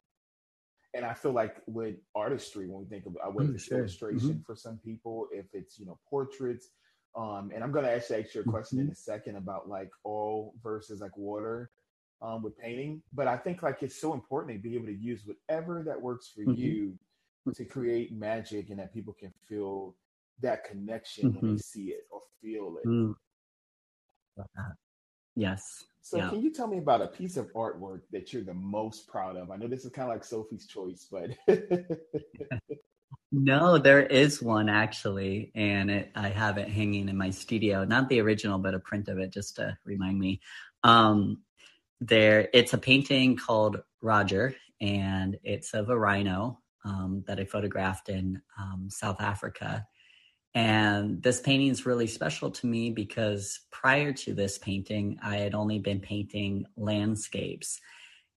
and 0.95 1.05
I 1.05 1.13
feel 1.13 1.33
like 1.33 1.57
with 1.67 1.97
artistry, 2.15 2.67
when 2.67 2.81
we 2.81 2.87
think 2.87 3.07
about 3.07 3.35
whether 3.35 3.51
mm, 3.51 3.55
it's 3.55 3.65
sure. 3.65 3.79
illustration 3.79 4.31
mm-hmm. 4.31 4.43
for 4.43 4.57
some 4.57 4.79
people, 4.79 5.29
if 5.33 5.47
it's 5.53 5.79
you 5.79 5.87
know 5.87 5.99
portraits, 6.09 6.69
um, 7.17 7.51
and 7.55 7.63
I'm 7.63 7.73
gonna 7.73 7.89
actually 7.89 8.23
ask 8.23 8.35
you 8.35 8.41
a 8.41 8.45
question 8.45 8.79
mm-hmm. 8.79 8.89
in 8.89 8.93
a 8.93 8.97
second 8.97 9.37
about 9.37 9.69
like 9.69 9.91
oil 10.07 10.55
versus 10.63 11.01
like 11.01 11.17
water 11.17 11.71
um, 12.23 12.43
with 12.43 12.59
painting. 12.59 13.03
But 13.13 13.29
I 13.29 13.37
think 13.37 13.63
like 13.63 13.83
it's 13.83 14.01
so 14.01 14.15
important 14.15 14.57
to 14.57 14.69
be 14.69 14.75
able 14.75 14.87
to 14.87 14.95
use 14.95 15.23
whatever 15.25 15.83
that 15.87 16.01
works 16.01 16.31
for 16.35 16.43
mm-hmm. 16.43 16.55
you 16.55 16.99
to 17.55 17.65
create 17.65 18.13
magic 18.13 18.71
and 18.71 18.79
that 18.79 18.93
people 18.93 19.15
can 19.19 19.33
feel 19.49 19.95
that 20.43 20.65
connection 20.65 21.33
when 21.33 21.41
they 21.41 21.49
mm-hmm. 21.49 21.57
see 21.57 21.87
it 21.89 22.07
or 22.11 22.21
feel 22.43 22.77
it. 22.83 22.89
Mm. 22.89 23.15
Yes. 25.35 25.85
So, 26.01 26.17
yeah. 26.17 26.31
can 26.31 26.43
you 26.43 26.53
tell 26.53 26.67
me 26.67 26.79
about 26.79 27.03
a 27.03 27.07
piece 27.07 27.37
of 27.37 27.53
artwork 27.53 28.01
that 28.13 28.33
you're 28.33 28.43
the 28.43 28.55
most 28.55 29.07
proud 29.09 29.37
of? 29.37 29.51
I 29.51 29.57
know 29.57 29.69
this 29.69 29.85
is 29.85 29.93
kind 29.93 30.09
of 30.09 30.15
like 30.15 30.25
Sophie's 30.25 30.67
choice, 30.67 31.07
but 31.11 31.31
no, 33.33 33.79
there 33.79 34.03
is 34.03 34.43
one 34.43 34.69
actually, 34.69 35.53
and 35.55 35.91
it, 35.91 36.11
I 36.15 36.29
have 36.31 36.57
it 36.59 36.69
hanging 36.69 37.09
in 37.09 37.17
my 37.17 37.31
studio. 37.31 37.85
Not 37.85 38.09
the 38.09 38.21
original, 38.21 38.59
but 38.59 38.75
a 38.75 38.81
print 38.81 39.09
of 39.09 39.19
it, 39.19 39.31
just 39.31 39.57
to 39.57 39.77
remind 39.85 40.19
me. 40.19 40.41
Um, 40.83 41.43
there, 42.01 42.49
it's 42.53 42.73
a 42.73 42.79
painting 42.79 43.37
called 43.37 43.83
Roger, 44.01 44.55
and 44.81 45.39
it's 45.43 45.75
of 45.75 45.91
a 45.91 45.99
rhino 45.99 46.61
um, 46.85 47.25
that 47.27 47.41
I 47.41 47.45
photographed 47.45 48.09
in 48.09 48.41
um, 48.59 48.89
South 48.89 49.21
Africa 49.21 49.87
and 50.55 51.23
this 51.23 51.41
painting 51.41 51.69
is 51.69 51.87
really 51.87 52.07
special 52.07 52.51
to 52.51 52.67
me 52.67 52.91
because 52.91 53.61
prior 53.71 54.13
to 54.13 54.35
this 54.35 54.59
painting, 54.59 55.19
I 55.23 55.37
had 55.37 55.55
only 55.55 55.79
been 55.79 56.01
painting 56.01 56.65
landscapes 56.77 57.81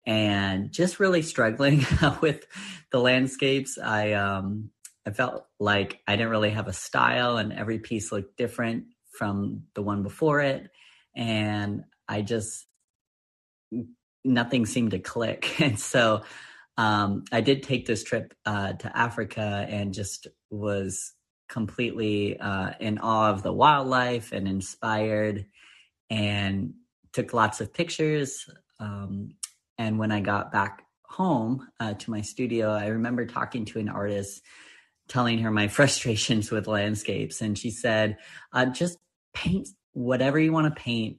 and 0.06 0.72
just 0.72 1.00
really 1.00 1.22
struggling 1.22 1.86
with 2.20 2.46
the 2.90 3.00
landscapes. 3.00 3.78
I 3.78 4.12
um, 4.12 4.70
I 5.06 5.12
felt 5.12 5.46
like 5.58 6.00
I 6.06 6.16
didn't 6.16 6.30
really 6.30 6.50
have 6.50 6.68
a 6.68 6.72
style, 6.72 7.38
and 7.38 7.52
every 7.52 7.78
piece 7.78 8.12
looked 8.12 8.36
different 8.36 8.84
from 9.12 9.62
the 9.74 9.82
one 9.82 10.02
before 10.02 10.40
it, 10.40 10.68
and 11.16 11.84
I 12.08 12.22
just 12.22 12.66
nothing 14.24 14.66
seemed 14.66 14.92
to 14.92 14.98
click. 14.98 15.56
And 15.60 15.78
so 15.78 16.22
um, 16.76 17.24
I 17.32 17.40
did 17.40 17.62
take 17.62 17.86
this 17.86 18.04
trip 18.04 18.34
uh, 18.46 18.72
to 18.74 18.96
Africa 18.96 19.66
and 19.68 19.92
just 19.92 20.28
was 20.50 21.12
completely 21.48 22.38
uh, 22.38 22.70
in 22.80 22.98
awe 22.98 23.30
of 23.30 23.42
the 23.42 23.52
wildlife 23.52 24.32
and 24.32 24.48
inspired 24.48 25.46
and 26.08 26.74
took 27.12 27.34
lots 27.34 27.60
of 27.60 27.74
pictures. 27.74 28.48
Um, 28.78 29.34
and 29.78 29.98
when 29.98 30.12
I 30.12 30.20
got 30.20 30.52
back 30.52 30.84
home 31.04 31.68
uh, 31.80 31.94
to 31.94 32.10
my 32.10 32.22
studio, 32.22 32.70
I 32.70 32.86
remember 32.86 33.26
talking 33.26 33.64
to 33.66 33.78
an 33.78 33.88
artist, 33.88 34.42
telling 35.08 35.40
her 35.40 35.50
my 35.50 35.68
frustrations 35.76 36.50
with 36.50 36.66
landscapes. 36.66 37.40
And 37.42 37.58
she 37.58 37.70
said, 37.70 38.16
uh, 38.52 38.66
just 38.66 38.96
paint 39.34 39.68
whatever 39.92 40.38
you 40.38 40.52
want 40.52 40.74
to 40.74 40.80
paint, 40.80 41.18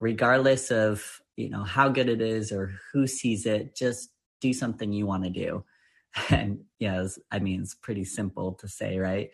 regardless 0.00 0.70
of 0.70 1.20
you 1.38 1.48
know 1.48 1.64
how 1.64 1.88
good 1.88 2.08
it 2.08 2.20
is 2.20 2.52
or 2.52 2.72
who 2.92 3.06
sees 3.06 3.46
it 3.46 3.76
just 3.76 4.10
do 4.40 4.52
something 4.52 4.92
you 4.92 5.06
want 5.06 5.24
to 5.24 5.30
do 5.30 5.64
and 6.30 6.60
yeah 6.78 7.06
i 7.30 7.38
mean 7.38 7.60
it's 7.60 7.74
pretty 7.74 8.04
simple 8.04 8.54
to 8.54 8.68
say 8.68 8.98
right 8.98 9.30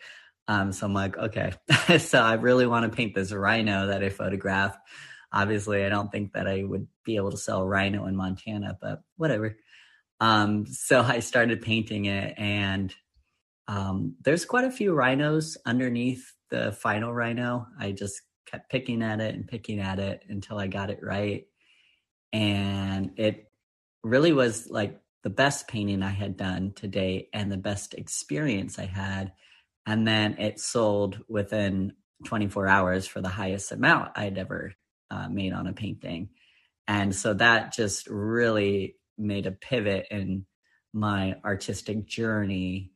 um, 0.47 0.71
so 0.71 0.85
I'm 0.85 0.93
like, 0.93 1.17
okay. 1.17 1.53
so 1.97 2.19
I 2.19 2.33
really 2.33 2.67
want 2.67 2.89
to 2.89 2.95
paint 2.95 3.15
this 3.15 3.31
rhino 3.31 3.87
that 3.87 4.03
I 4.03 4.09
photographed. 4.09 4.79
Obviously, 5.31 5.83
I 5.83 5.89
don't 5.89 6.11
think 6.11 6.33
that 6.33 6.47
I 6.47 6.63
would 6.63 6.87
be 7.03 7.15
able 7.15 7.31
to 7.31 7.37
sell 7.37 7.65
rhino 7.65 8.05
in 8.05 8.15
Montana, 8.15 8.77
but 8.79 9.01
whatever. 9.17 9.57
Um, 10.21 10.65
so 10.67 11.01
I 11.01 11.19
started 11.19 11.61
painting 11.61 12.05
it, 12.05 12.35
and 12.37 12.93
um, 13.67 14.15
there's 14.21 14.45
quite 14.45 14.65
a 14.65 14.71
few 14.71 14.93
rhinos 14.93 15.57
underneath 15.65 16.31
the 16.51 16.71
final 16.71 17.13
rhino. 17.13 17.65
I 17.79 17.91
just 17.91 18.21
kept 18.45 18.69
picking 18.69 19.01
at 19.01 19.19
it 19.19 19.33
and 19.33 19.47
picking 19.47 19.79
at 19.79 19.99
it 19.99 20.23
until 20.29 20.57
I 20.59 20.67
got 20.67 20.89
it 20.89 20.99
right. 21.01 21.45
And 22.35 23.13
it 23.17 23.49
really 24.03 24.33
was 24.33 24.69
like 24.69 24.99
the 25.23 25.29
best 25.29 25.67
painting 25.67 26.03
I 26.03 26.09
had 26.09 26.37
done 26.37 26.73
to 26.75 26.87
date 26.87 27.29
and 27.33 27.51
the 27.51 27.57
best 27.57 27.93
experience 27.95 28.77
I 28.77 28.85
had 28.85 29.31
and 29.85 30.07
then 30.07 30.37
it 30.39 30.59
sold 30.59 31.19
within 31.27 31.93
24 32.25 32.67
hours 32.67 33.07
for 33.07 33.21
the 33.21 33.29
highest 33.29 33.71
amount 33.71 34.11
I'd 34.15 34.37
ever 34.37 34.73
uh, 35.11 35.29
made 35.29 35.53
on 35.53 35.67
a 35.67 35.73
painting. 35.73 36.29
And 36.87 37.15
so 37.15 37.33
that 37.35 37.73
just 37.73 38.07
really 38.07 38.95
made 39.17 39.45
a 39.45 39.51
pivot 39.51 40.07
in 40.09 40.45
my 40.93 41.35
artistic 41.43 42.05
journey. 42.07 42.91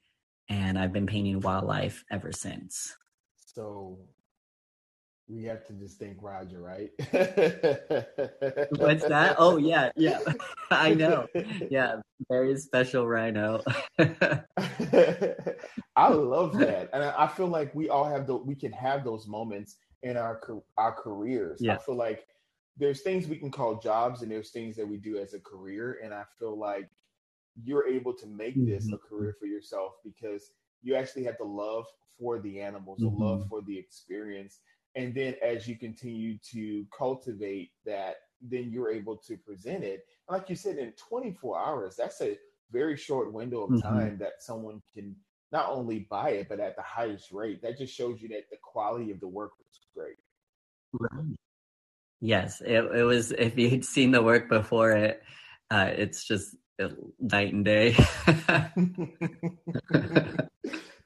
And 0.48 0.80
I've 0.80 0.94
been 0.94 1.06
painting 1.06 1.42
wildlife 1.42 2.04
ever 2.10 2.32
since. 2.32 2.96
So 3.36 4.00
we 5.30 5.44
have 5.44 5.66
to 5.68 5.74
just 5.74 6.00
thank 6.00 6.18
Roger, 6.22 6.60
right? 6.60 6.90
What's 8.72 9.06
that? 9.06 9.36
Oh 9.38 9.58
yeah, 9.58 9.92
yeah. 9.96 10.20
I 10.72 10.96
know. 10.96 11.28
Yeah, 11.70 11.98
very 12.28 12.58
special 12.58 13.08
rhino. 13.08 13.62
I 14.00 14.44
love 16.10 16.58
that, 16.58 16.90
and 16.94 17.04
I 17.04 17.28
feel 17.28 17.48
like 17.48 17.74
we 17.76 17.90
all 17.90 18.06
have 18.06 18.26
the 18.26 18.36
we 18.36 18.56
can 18.56 18.72
have 18.72 19.04
those 19.04 19.28
moments 19.28 19.76
in 20.02 20.18
our 20.18 20.42
our 20.78 20.92
careers. 20.92 21.60
Yeah. 21.62 21.76
I 21.76 21.78
feel 21.78 21.96
like 21.96 22.26
there's 22.78 23.02
things 23.02 23.28
we 23.28 23.38
can 23.38 23.52
call 23.52 23.80
jobs, 23.80 24.24
and 24.24 24.32
there's 24.32 24.50
things 24.50 24.76
that 24.78 24.88
we 24.88 24.98
do 24.98 25.18
as 25.18 25.34
a 25.34 25.40
career, 25.40 26.00
and 26.04 26.14
I 26.14 26.24
feel 26.40 26.58
like 26.58 26.90
you're 27.64 27.88
able 27.88 28.14
to 28.14 28.26
make 28.26 28.56
this 28.66 28.86
mm-hmm. 28.86 28.96
a 28.96 28.98
career 28.98 29.36
for 29.40 29.46
yourself 29.46 29.94
because 30.04 30.52
you 30.82 30.96
actually 30.96 31.26
have 31.26 31.38
the 31.38 31.46
love 31.46 31.86
for 32.18 32.40
the 32.40 32.62
animals, 32.62 33.00
mm-hmm. 33.00 33.18
the 33.18 33.24
love 33.24 33.48
for 33.50 33.62
the 33.62 33.78
experience. 33.78 34.60
And 34.96 35.14
then 35.14 35.36
as 35.44 35.68
you 35.68 35.78
continue 35.78 36.38
to 36.52 36.86
cultivate 36.96 37.72
that, 37.86 38.16
then 38.42 38.72
you're 38.72 38.92
able 38.92 39.18
to 39.18 39.38
present 39.38 39.84
it. 39.84 40.06
Like 40.30 40.50
you 40.50 40.56
said, 40.56 40.78
in 40.78 40.94
24 40.94 41.60
hours, 41.60 41.96
that's 41.96 42.22
a 42.22 42.38
very 42.72 42.96
short 42.98 43.34
window 43.34 43.64
of 43.64 43.72
mm-hmm. 43.72 43.88
time 43.88 44.08
mm-hmm. 44.12 44.24
that 44.24 44.42
someone 44.42 44.82
can 44.94 45.16
not 45.52 45.70
only 45.70 46.08
buy 46.10 46.32
it, 46.32 46.50
but 46.50 46.60
at 46.60 46.76
the 46.76 46.82
highest 46.82 47.32
rate. 47.32 47.62
That 47.62 47.78
just 47.78 47.94
shows 47.94 48.22
you 48.22 48.30
that 48.30 48.50
the 48.52 48.58
quality 48.62 49.12
of 49.12 49.20
the 49.20 49.28
work 49.28 49.52
was 49.58 49.80
great. 49.96 50.18
Right. 50.94 51.36
Yes, 52.22 52.62
it, 52.62 52.84
it 52.96 53.04
was. 53.04 53.32
If 53.32 53.58
you'd 53.58 53.86
seen 53.86 54.12
the 54.12 54.22
work 54.22 54.50
before 54.50 54.92
it, 54.92 55.24
uh, 55.72 55.90
it's 55.96 56.26
just 56.26 56.56
night 57.20 57.54
and 57.54 57.64
day. 57.64 57.96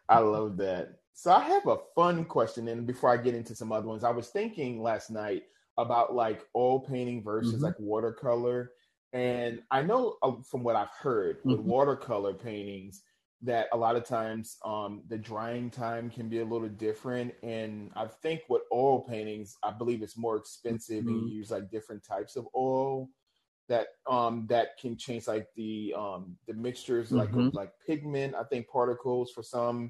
I 0.09 0.19
love 0.19 0.57
that. 0.57 0.95
So 1.13 1.31
I 1.31 1.41
have 1.41 1.67
a 1.67 1.77
fun 1.95 2.25
question, 2.25 2.67
and 2.67 2.87
before 2.87 3.11
I 3.11 3.17
get 3.17 3.35
into 3.35 3.55
some 3.55 3.71
other 3.71 3.87
ones, 3.87 4.03
I 4.03 4.09
was 4.09 4.29
thinking 4.29 4.81
last 4.81 5.11
night 5.11 5.43
about 5.77 6.15
like 6.15 6.43
oil 6.55 6.79
painting 6.79 7.23
versus 7.23 7.55
mm-hmm. 7.55 7.65
like 7.65 7.79
watercolor, 7.79 8.71
and 9.13 9.61
I 9.69 9.83
know 9.83 10.17
uh, 10.23 10.33
from 10.49 10.63
what 10.63 10.75
I've 10.75 10.89
heard 10.89 11.37
with 11.43 11.59
mm-hmm. 11.59 11.69
watercolor 11.69 12.33
paintings 12.33 13.03
that 13.43 13.67
a 13.73 13.77
lot 13.77 13.95
of 13.95 14.05
times 14.05 14.57
um, 14.65 15.03
the 15.07 15.17
drying 15.17 15.69
time 15.69 16.09
can 16.09 16.29
be 16.29 16.39
a 16.39 16.45
little 16.45 16.69
different, 16.69 17.33
and 17.43 17.91
I 17.95 18.07
think 18.23 18.41
with 18.49 18.63
oil 18.73 19.01
paintings, 19.01 19.55
I 19.61 19.71
believe 19.71 20.01
it's 20.01 20.17
more 20.17 20.37
expensive, 20.37 21.03
mm-hmm. 21.05 21.09
and 21.09 21.29
you 21.29 21.37
use 21.37 21.51
like 21.51 21.69
different 21.69 22.03
types 22.03 22.35
of 22.35 22.47
oil 22.55 23.09
that 23.69 23.87
um 24.09 24.45
that 24.49 24.77
can 24.77 24.97
change 24.97 25.27
like 25.27 25.47
the 25.55 25.93
um 25.97 26.35
the 26.47 26.53
mixtures 26.53 27.13
like 27.13 27.29
mm-hmm. 27.31 27.55
like 27.55 27.71
pigment 27.87 28.35
i 28.35 28.43
think 28.43 28.67
particles 28.67 29.31
for 29.31 29.41
some 29.41 29.89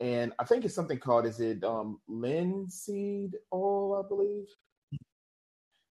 and 0.00 0.32
i 0.38 0.44
think 0.44 0.64
it's 0.64 0.74
something 0.74 0.98
called 0.98 1.26
is 1.26 1.40
it 1.40 1.62
um 1.64 1.98
linseed 2.08 3.32
oil 3.52 4.02
i 4.04 4.08
believe 4.08 4.46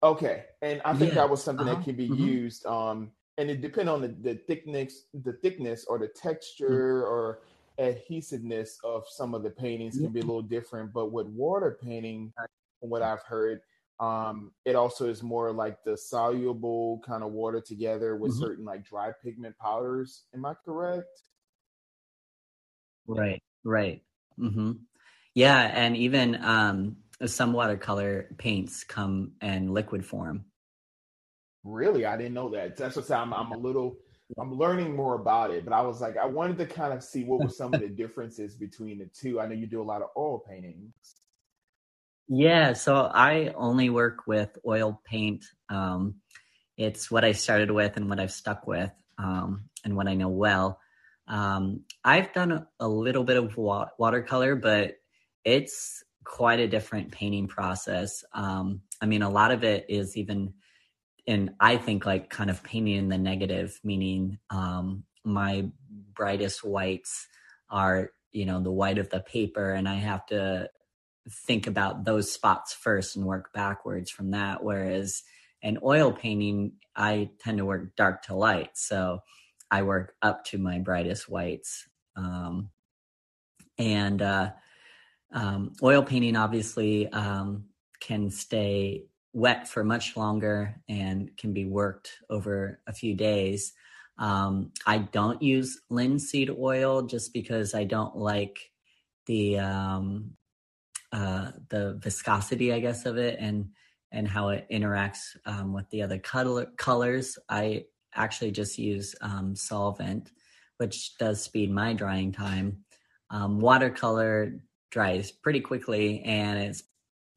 okay 0.03 0.45
and 0.61 0.81
i 0.85 0.93
think 0.93 1.09
yeah. 1.09 1.21
that 1.21 1.29
was 1.29 1.43
something 1.43 1.67
uh-huh. 1.67 1.77
that 1.77 1.85
can 1.85 1.95
be 1.95 2.09
mm-hmm. 2.09 2.23
used 2.23 2.65
um 2.65 3.11
and 3.37 3.49
it 3.49 3.61
depend 3.61 3.89
on 3.89 4.01
the, 4.01 4.09
the 4.21 4.35
thickness 4.47 5.05
the 5.23 5.33
thickness 5.33 5.85
or 5.85 5.97
the 5.97 6.07
mm. 6.07 6.21
texture 6.21 7.03
mm-hmm. 7.03 7.13
or 7.13 7.39
adhesiveness 7.79 8.77
of 8.83 9.05
some 9.07 9.33
of 9.33 9.43
the 9.43 9.49
paintings 9.49 9.97
can 9.97 10.09
be 10.09 10.19
a 10.19 10.23
little 10.23 10.41
different 10.41 10.91
but 10.93 11.11
with 11.11 11.27
water 11.27 11.79
painting 11.81 12.31
from 12.79 12.89
what 12.89 13.01
i've 13.01 13.23
heard 13.23 13.61
um, 14.01 14.51
it 14.65 14.75
also 14.75 15.07
is 15.07 15.21
more 15.21 15.51
like 15.51 15.83
the 15.83 15.95
soluble 15.95 17.03
kind 17.05 17.23
of 17.23 17.31
water 17.31 17.61
together 17.61 18.15
with 18.15 18.31
mm-hmm. 18.31 18.41
certain 18.41 18.65
like 18.65 18.83
dry 18.83 19.11
pigment 19.23 19.55
powders. 19.59 20.23
Am 20.33 20.43
I 20.43 20.55
correct? 20.65 21.21
Right, 23.05 23.43
right. 23.63 24.01
Mm-hmm. 24.39 24.71
Yeah, 25.33 25.59
and 25.59 25.95
even 25.95 26.43
um, 26.43 26.97
some 27.25 27.53
watercolor 27.53 28.27
paints 28.37 28.83
come 28.83 29.33
in 29.41 29.73
liquid 29.73 30.05
form. 30.05 30.45
Really, 31.63 32.05
I 32.05 32.17
didn't 32.17 32.33
know 32.33 32.49
that. 32.49 32.75
That's 32.75 32.95
what 32.95 33.09
I'm. 33.11 33.33
I'm 33.33 33.51
a 33.51 33.57
little. 33.57 33.97
I'm 34.39 34.57
learning 34.57 34.95
more 34.95 35.15
about 35.15 35.51
it, 35.51 35.65
but 35.65 35.73
I 35.73 35.81
was 35.81 36.01
like, 36.01 36.17
I 36.17 36.25
wanted 36.25 36.57
to 36.59 36.65
kind 36.65 36.93
of 36.93 37.03
see 37.03 37.23
what 37.23 37.41
were 37.41 37.49
some 37.49 37.73
of 37.73 37.81
the 37.81 37.89
differences 37.89 38.55
between 38.55 38.99
the 38.99 39.05
two. 39.05 39.39
I 39.39 39.45
know 39.45 39.53
you 39.53 39.67
do 39.67 39.81
a 39.81 39.83
lot 39.83 40.01
of 40.01 40.09
oil 40.17 40.39
paintings. 40.39 40.93
Yeah, 42.27 42.73
so 42.73 43.11
I 43.13 43.53
only 43.55 43.89
work 43.89 44.25
with 44.25 44.57
oil 44.65 45.01
paint. 45.05 45.45
Um, 45.69 46.15
it's 46.77 47.11
what 47.11 47.25
I 47.25 47.33
started 47.33 47.69
with 47.69 47.97
and 47.97 48.09
what 48.09 48.19
I've 48.19 48.31
stuck 48.31 48.65
with 48.65 48.91
um, 49.17 49.65
and 49.83 49.95
what 49.95 50.07
I 50.07 50.13
know 50.13 50.29
well. 50.29 50.79
Um, 51.31 51.85
I've 52.03 52.33
done 52.33 52.67
a, 52.79 52.87
little 52.87 53.23
bit 53.23 53.37
of 53.37 53.55
wa- 53.55 53.87
watercolor, 53.97 54.55
but 54.55 54.95
it's 55.45 56.03
quite 56.25 56.59
a 56.59 56.67
different 56.67 57.11
painting 57.11 57.47
process. 57.47 58.23
Um, 58.33 58.81
I 59.01 59.05
mean, 59.05 59.21
a 59.21 59.29
lot 59.29 59.51
of 59.51 59.63
it 59.63 59.85
is 59.87 60.17
even, 60.17 60.53
and 61.25 61.51
I 61.59 61.77
think 61.77 62.05
like 62.05 62.29
kind 62.29 62.49
of 62.49 62.63
painting 62.63 62.97
in 62.97 63.07
the 63.07 63.17
negative, 63.17 63.79
meaning 63.81 64.39
um, 64.49 65.05
my 65.23 65.67
brightest 66.13 66.65
whites 66.65 67.27
are, 67.69 68.11
you 68.33 68.45
know, 68.45 68.61
the 68.61 68.71
white 68.71 68.97
of 68.97 69.09
the 69.09 69.21
paper, 69.21 69.71
and 69.71 69.87
I 69.87 69.95
have 69.95 70.25
to 70.27 70.69
think 71.47 71.65
about 71.65 72.03
those 72.03 72.29
spots 72.29 72.73
first 72.73 73.15
and 73.15 73.25
work 73.25 73.53
backwards 73.53 74.11
from 74.11 74.31
that. 74.31 74.63
Whereas 74.63 75.23
in 75.61 75.77
oil 75.81 76.11
painting, 76.11 76.73
I 76.93 77.29
tend 77.39 77.59
to 77.59 77.65
work 77.65 77.95
dark 77.95 78.23
to 78.23 78.35
light. 78.35 78.71
So 78.73 79.19
I 79.71 79.83
work 79.83 80.15
up 80.21 80.43
to 80.45 80.57
my 80.57 80.79
brightest 80.79 81.29
whites. 81.29 81.87
Um, 82.15 82.69
and 83.77 84.21
uh, 84.21 84.51
um, 85.33 85.73
oil 85.81 86.03
painting 86.03 86.35
obviously 86.35 87.07
um, 87.09 87.65
can 88.01 88.29
stay 88.29 89.05
wet 89.33 89.67
for 89.67 89.83
much 89.83 90.17
longer 90.17 90.75
and 90.89 91.35
can 91.37 91.53
be 91.53 91.65
worked 91.65 92.11
over 92.29 92.81
a 92.85 92.93
few 92.93 93.15
days. 93.15 93.73
Um, 94.17 94.71
I 94.85 94.99
don't 94.99 95.41
use 95.41 95.79
linseed 95.89 96.49
oil 96.49 97.03
just 97.03 97.33
because 97.33 97.73
I 97.73 97.85
don't 97.85 98.15
like 98.15 98.71
the 99.25 99.59
um, 99.59 100.31
uh, 101.13 101.51
the 101.69 101.97
viscosity, 102.01 102.73
I 102.73 102.79
guess, 102.79 103.05
of 103.05 103.17
it 103.17 103.37
and 103.39 103.69
and 104.11 104.27
how 104.27 104.49
it 104.49 104.67
interacts 104.69 105.37
um, 105.45 105.71
with 105.71 105.89
the 105.89 106.01
other 106.01 106.19
color, 106.19 106.67
colors. 106.77 107.39
I 107.47 107.85
actually 108.13 108.51
just 108.51 108.77
use 108.77 109.15
um, 109.21 109.55
solvent, 109.55 110.31
which 110.77 111.17
does 111.17 111.41
speed 111.41 111.71
my 111.71 111.93
drying 111.93 112.31
time. 112.31 112.83
Um, 113.29 113.59
watercolor 113.59 114.59
dries 114.91 115.31
pretty 115.31 115.61
quickly 115.61 116.21
and 116.23 116.59
it's 116.59 116.83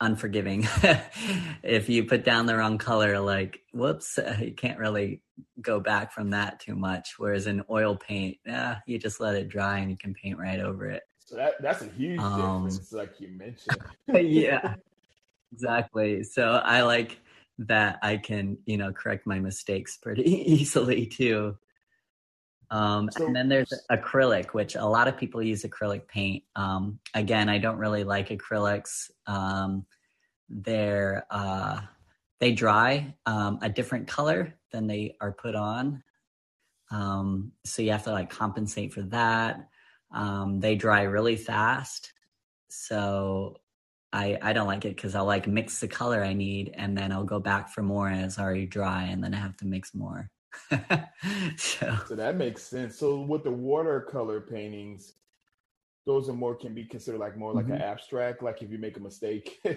unforgiving. 0.01 0.67
if 1.63 1.89
you 1.89 2.05
put 2.05 2.25
down 2.25 2.47
the 2.47 2.57
wrong 2.57 2.79
color, 2.79 3.19
like, 3.21 3.61
whoops, 3.73 4.19
you 4.41 4.53
can't 4.53 4.79
really 4.79 5.23
go 5.61 5.81
back 5.81 6.13
from 6.13 6.31
that 6.31 6.61
too 6.61 6.75
much. 6.75 7.15
Whereas 7.19 7.47
in 7.47 7.63
oil 7.71 7.97
paint, 7.97 8.39
yeah, 8.45 8.79
you 8.87 8.99
just 8.99 9.21
let 9.21 9.35
it 9.35 9.49
dry 9.49 9.79
and 9.79 9.91
you 9.91 9.97
can 9.97 10.15
paint 10.15 10.39
right 10.39 10.61
over 10.61 10.91
it. 10.91 11.03
So 11.19 11.37
that 11.37 11.55
that's 11.63 11.81
a 11.81 11.89
huge 11.89 12.21
um, 12.21 12.67
difference, 12.67 12.93
like 12.93 13.19
you 13.19 13.29
mentioned. 13.29 13.79
yeah, 14.31 14.75
exactly. 15.53 16.23
So 16.23 16.61
I 16.63 16.83
like 16.83 17.19
that 17.59 17.99
I 18.03 18.17
can, 18.17 18.59
you 18.67 18.77
know, 18.77 18.93
correct 18.93 19.27
my 19.27 19.39
mistakes 19.39 19.97
pretty 19.97 20.23
easily 20.53 21.07
too. 21.07 21.57
Um, 22.71 23.09
so, 23.13 23.27
and 23.27 23.37
then 23.37 23.49
there's 23.49 23.73
acrylic, 23.91 24.49
which 24.49 24.75
a 24.75 24.85
lot 24.85 25.07
of 25.07 25.17
people 25.17 25.43
use 25.43 25.63
acrylic 25.63 26.09
paint. 26.09 26.43
Um, 26.57 26.99
again, 27.15 27.49
I 27.49 27.59
don't 27.59 27.79
really 27.79 28.05
like 28.05 28.31
acrylics. 28.31 29.11
Um, 29.27 29.87
they're 30.49 31.27
uh, 31.31 31.81
they 32.41 32.53
dry 32.53 33.15
um, 33.27 33.59
a 33.63 33.69
different 33.69 34.09
color 34.09 34.55
than 34.73 34.87
they 34.87 35.17
are 35.21 35.33
put 35.33 35.55
on, 35.55 36.03
um, 36.91 37.53
so 37.65 37.83
you 37.83 37.93
have 37.93 38.05
to 38.05 38.13
like 38.13 38.31
compensate 38.31 38.93
for 38.93 39.03
that. 39.03 39.69
Um, 40.13 40.61
they 40.61 40.75
dry 40.75 41.03
really 41.03 41.37
fast. 41.37 42.13
So 42.69 43.57
I, 44.15 44.39
I 44.41 44.53
don't 44.53 44.69
like 44.69 44.85
it 44.85 44.95
because 44.95 45.17
I'll 45.17 45.25
like 45.25 45.49
mix 45.49 45.81
the 45.81 45.89
color 45.89 46.23
I 46.23 46.35
need 46.35 46.71
and 46.75 46.97
then 46.97 47.11
I'll 47.11 47.25
go 47.25 47.41
back 47.41 47.69
for 47.69 47.83
more 47.83 48.07
and 48.07 48.25
it's 48.25 48.39
already 48.39 48.65
dry 48.65 49.07
and 49.07 49.25
then 49.25 49.35
I 49.35 49.39
have 49.39 49.57
to 49.57 49.67
mix 49.67 49.93
more. 49.93 50.31
so. 51.57 51.99
so 52.07 52.15
that 52.15 52.37
makes 52.37 52.63
sense. 52.63 52.97
So 52.97 53.23
with 53.23 53.43
the 53.43 53.51
watercolor 53.51 54.41
paintings, 54.41 55.15
those 56.07 56.29
are 56.29 56.33
more 56.33 56.55
can 56.55 56.75
be 56.75 56.85
considered 56.85 57.19
like 57.19 57.37
more 57.37 57.53
like 57.53 57.65
mm-hmm. 57.65 57.75
an 57.75 57.83
abstract, 57.83 58.41
like 58.41 58.63
if 58.63 58.71
you 58.71 58.79
make 58.79 58.97
a 58.97 59.01
mistake. 59.01 59.61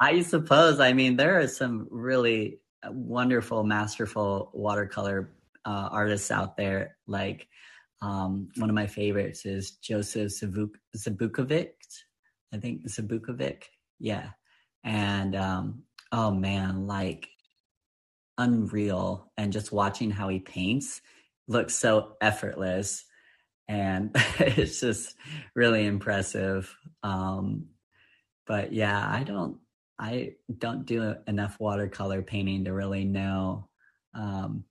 I 0.00 0.22
suppose. 0.22 0.80
I 0.80 0.94
mean, 0.94 1.16
there 1.16 1.40
are 1.40 1.48
some 1.48 1.88
really 1.90 2.60
wonderful, 2.88 3.64
masterful 3.64 4.50
watercolor 4.54 5.30
uh, 5.66 5.90
artists 5.92 6.30
out 6.30 6.56
there. 6.56 6.96
Like 7.06 7.48
um, 8.00 8.48
one 8.56 8.70
of 8.70 8.74
my 8.74 8.86
favorites 8.86 9.44
is 9.44 9.72
Joseph 9.72 10.32
Zabuk- 10.32 10.76
Zabukovic. 10.96 11.72
I 12.52 12.58
think 12.58 12.86
Zabukovic. 12.86 13.64
Yeah. 13.98 14.30
And 14.84 15.36
um, 15.36 15.82
oh 16.12 16.30
man, 16.30 16.86
like 16.86 17.28
unreal. 18.38 19.30
And 19.36 19.52
just 19.52 19.72
watching 19.72 20.10
how 20.10 20.28
he 20.28 20.38
paints 20.38 21.00
looks 21.48 21.74
so 21.74 22.16
effortless. 22.20 23.04
And 23.68 24.10
it's 24.38 24.80
just 24.80 25.14
really 25.54 25.86
impressive. 25.86 26.74
Um, 27.02 27.66
but 28.46 28.72
yeah, 28.72 29.08
I 29.08 29.22
don't 29.22 29.58
I 29.98 30.32
don't 30.58 30.86
do 30.86 31.14
enough 31.26 31.60
watercolor 31.60 32.22
painting 32.22 32.64
to 32.64 32.72
really 32.72 33.04
know 33.04 33.68
um, 34.14 34.64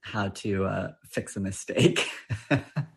how 0.00 0.28
to 0.28 0.64
uh, 0.64 0.92
fix 1.08 1.36
a 1.36 1.40
mistake. 1.40 2.10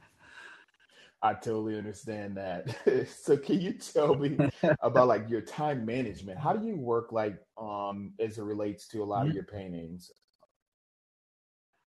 I 1.28 1.34
totally 1.34 1.78
understand 1.78 2.38
that. 2.38 3.08
so 3.20 3.36
can 3.38 3.60
you 3.60 3.74
tell 3.74 4.16
me 4.16 4.38
about 4.82 5.08
like 5.08 5.30
your 5.30 5.42
time 5.42 5.86
management? 5.86 6.40
How 6.40 6.54
do 6.54 6.66
you 6.66 6.78
work 6.78 7.12
like 7.12 7.38
um 7.58 8.14
as 8.20 8.38
it 8.38 8.44
relates 8.44 8.88
to 8.90 9.04
a 9.04 9.06
lot 9.06 9.28
of 9.28 9.34
your 9.34 9.44
paintings? 9.44 10.12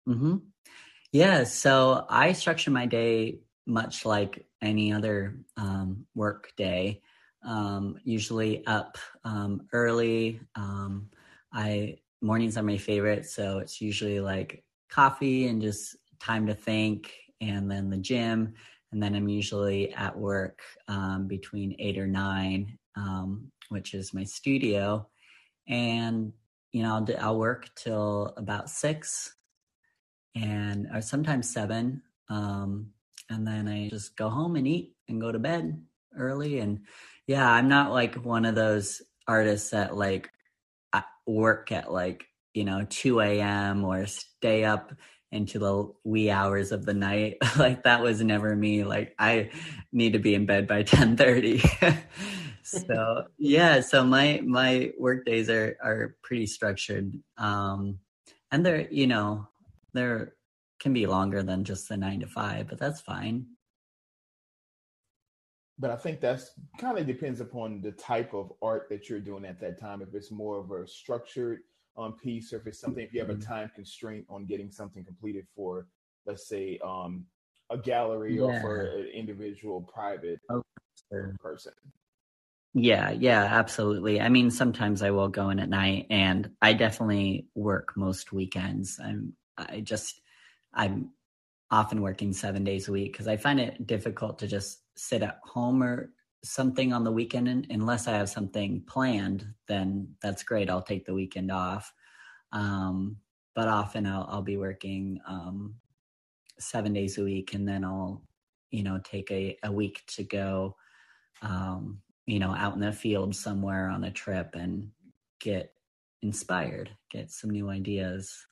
Mm-hmm. 0.08 0.38
Yeah. 1.12 1.44
So 1.44 2.06
I 2.10 2.34
structure 2.34 2.72
my 2.72 2.86
day 2.86 3.40
much 3.68 4.06
like 4.06 4.48
any 4.62 4.92
other 4.92 5.38
um, 5.56 6.06
work 6.16 6.52
day. 6.58 7.02
Um, 7.44 7.98
usually 8.04 8.66
up 8.66 8.98
um, 9.24 9.68
early. 9.72 10.42
Um, 10.56 11.10
I 11.54 11.98
mornings 12.22 12.58
are 12.58 12.64
my 12.64 12.78
favorite, 12.78 13.26
so 13.26 13.60
it's 13.60 13.80
usually 13.80 14.20
like 14.20 14.64
coffee 14.90 15.48
and 15.48 15.62
just 15.62 15.96
time 16.20 16.48
to 16.48 16.54
think, 16.54 17.14
and 17.40 17.72
then 17.72 17.90
the 17.90 17.98
gym, 17.98 18.56
and 18.92 19.02
then 19.02 19.16
I'm 19.16 19.30
usually 19.30 19.94
at 19.94 20.18
work 20.18 20.60
um, 20.88 21.28
between 21.28 21.76
eight 21.80 21.98
or 21.98 22.08
nine, 22.08 22.78
um, 22.96 23.52
which 23.70 23.94
is 23.94 24.14
my 24.14 24.24
studio, 24.24 25.08
and 25.68 26.34
you 26.72 26.84
know 26.84 26.96
I'll, 26.96 27.02
do, 27.02 27.16
I'll 27.20 27.40
work 27.40 27.70
till 27.76 28.34
about 28.38 28.70
six, 28.70 29.36
and 30.36 30.88
or 30.94 31.02
sometimes 31.02 31.52
seven, 31.52 32.02
um, 32.30 32.88
and 33.30 33.46
then 33.46 33.68
I 33.68 33.90
just 33.90 34.16
go 34.16 34.30
home 34.30 34.56
and 34.56 34.68
eat 34.68 34.94
and 35.08 35.22
go 35.22 35.32
to 35.32 35.40
bed 35.40 35.82
early, 36.18 36.60
and 36.60 36.82
yeah, 37.28 37.50
I'm 37.50 37.68
not 37.68 37.92
like 37.92 38.16
one 38.16 38.46
of 38.46 38.56
those 38.56 39.02
artists 39.28 39.70
that 39.72 39.96
like 39.96 40.30
work 41.30 41.72
at 41.72 41.92
like 41.92 42.26
you 42.54 42.66
know 42.66 42.86
2 42.90 43.22
a.m 43.22 43.86
or 43.86 44.06
stay 44.08 44.64
up 44.64 44.92
into 45.32 45.60
the 45.60 45.92
wee 46.04 46.30
hours 46.30 46.72
of 46.72 46.86
the 46.86 46.94
night. 46.94 47.38
Like 47.58 47.84
that 47.84 48.02
was 48.02 48.22
never 48.22 48.56
me. 48.56 48.84
Like 48.84 49.16
i 49.20 49.50
need 49.92 50.14
to 50.14 50.20
be 50.20 50.34
in 50.36 50.46
bed 50.46 50.68
by 50.68 50.84
10 50.84 51.18
30 51.18 51.62
so 52.64 53.26
yeah 53.38 53.82
so 53.82 54.06
my 54.06 54.42
my 54.46 54.92
work 54.98 55.26
days 55.26 55.50
are 55.50 55.78
are 55.84 56.16
pretty 56.24 56.46
structured. 56.46 57.14
Um 57.38 58.00
and 58.52 58.66
they're 58.66 58.88
you 58.92 59.08
know 59.08 59.48
they're 59.94 60.34
can 60.80 60.94
be 60.94 61.06
longer 61.06 61.44
than 61.44 61.66
just 61.66 61.90
the 61.90 61.98
nine 61.98 62.22
to 62.22 62.28
five 62.28 62.68
but 62.68 62.80
that's 62.80 63.02
fine. 63.02 63.46
But 65.78 65.92
I 65.92 65.96
think 65.96 66.20
that's 66.20 66.52
kind 66.78 66.98
of 66.98 67.08
depends 67.08 67.40
upon 67.40 67.82
the 67.82 67.94
type 67.94 68.34
of 68.34 68.52
art 68.62 68.88
that 68.90 69.10
you're 69.10 69.22
doing 69.22 69.46
at 69.46 69.62
that 69.62 69.80
time. 69.80 70.02
If 70.02 70.14
it's 70.14 70.30
more 70.30 70.60
of 70.60 70.72
a 70.72 70.86
structured 70.86 71.60
um, 71.98 72.14
piece, 72.14 72.54
or 72.54 72.58
if 72.58 72.68
it's 72.68 72.80
something, 72.80 73.04
if 73.04 73.14
you 73.14 73.20
have 73.20 73.30
a 73.30 73.34
mm-hmm. 73.34 73.52
time 73.52 73.72
constraint 73.76 74.26
on 74.30 74.46
getting 74.46 74.72
something 74.72 75.04
completed 75.04 75.46
for, 75.56 75.88
let's 76.26 76.48
say, 76.48 76.80
um, 76.84 77.26
a 77.70 77.78
gallery 77.78 78.38
yeah. 78.38 78.44
or 78.44 78.62
for 78.62 78.82
an 78.82 79.08
individual 79.14 79.82
private 79.82 80.40
oh, 80.50 80.64
sure. 81.12 81.36
person. 81.40 81.74
Yeah, 82.74 83.12
yeah, 83.12 83.44
absolutely. 83.44 84.22
I 84.22 84.30
mean, 84.30 84.52
sometimes 84.52 85.02
I 85.02 85.12
will 85.12 85.28
go 85.30 85.50
in 85.50 85.60
at 85.60 85.70
night, 85.70 86.08
and 86.10 86.52
I 86.62 86.74
definitely 86.74 87.48
work 87.56 87.94
most 87.96 88.32
weekends. 88.32 89.00
I'm, 89.04 89.34
I 89.58 89.82
just, 89.82 90.22
I'm 90.74 91.10
often 91.72 92.02
working 92.02 92.34
seven 92.34 92.64
days 92.64 92.88
a 92.88 92.92
week 92.92 93.12
because 93.12 93.28
I 93.28 93.38
find 93.38 93.60
it 93.60 93.86
difficult 93.86 94.40
to 94.40 94.48
just 94.48 94.80
sit 94.96 95.24
at 95.24 95.40
home 95.44 95.84
or 95.84 96.12
something 96.44 96.94
on 96.94 97.04
the 97.04 97.12
weekend 97.12 97.48
and 97.48 97.66
unless 97.70 98.08
I 98.08 98.14
have 98.14 98.30
something 98.30 98.84
planned, 98.88 99.46
then 99.68 100.16
that's 100.22 100.44
great. 100.44 100.70
I'll 100.70 100.82
take 100.82 101.06
the 101.06 101.14
weekend 101.14 101.52
off. 101.52 101.94
Um, 102.52 103.18
but 103.56 103.68
often 103.68 104.06
I'll, 104.06 104.28
I'll 104.30 104.42
be 104.42 104.58
working 104.58 105.20
um, 105.28 105.76
seven 106.60 106.94
days 106.94 107.18
a 107.18 107.24
week 107.24 107.54
and 107.54 107.68
then 107.68 107.84
I'll, 107.84 108.24
you 108.72 108.84
know, 108.84 109.00
take 109.04 109.30
a, 109.32 109.58
a 109.64 109.72
week 109.72 110.04
to 110.16 110.24
go, 110.24 110.76
um, 111.42 112.02
you 112.26 112.40
know, 112.40 112.56
out 112.56 112.76
in 112.76 112.80
the 112.80 112.94
field 112.94 113.36
somewhere 113.36 113.90
on 113.90 114.04
a 114.04 114.12
trip 114.12 114.56
and 114.56 114.92
get 115.40 115.74
inspired, 116.22 116.90
get 117.12 117.32
some 117.32 117.50
new 117.50 117.70
ideas 117.70 118.46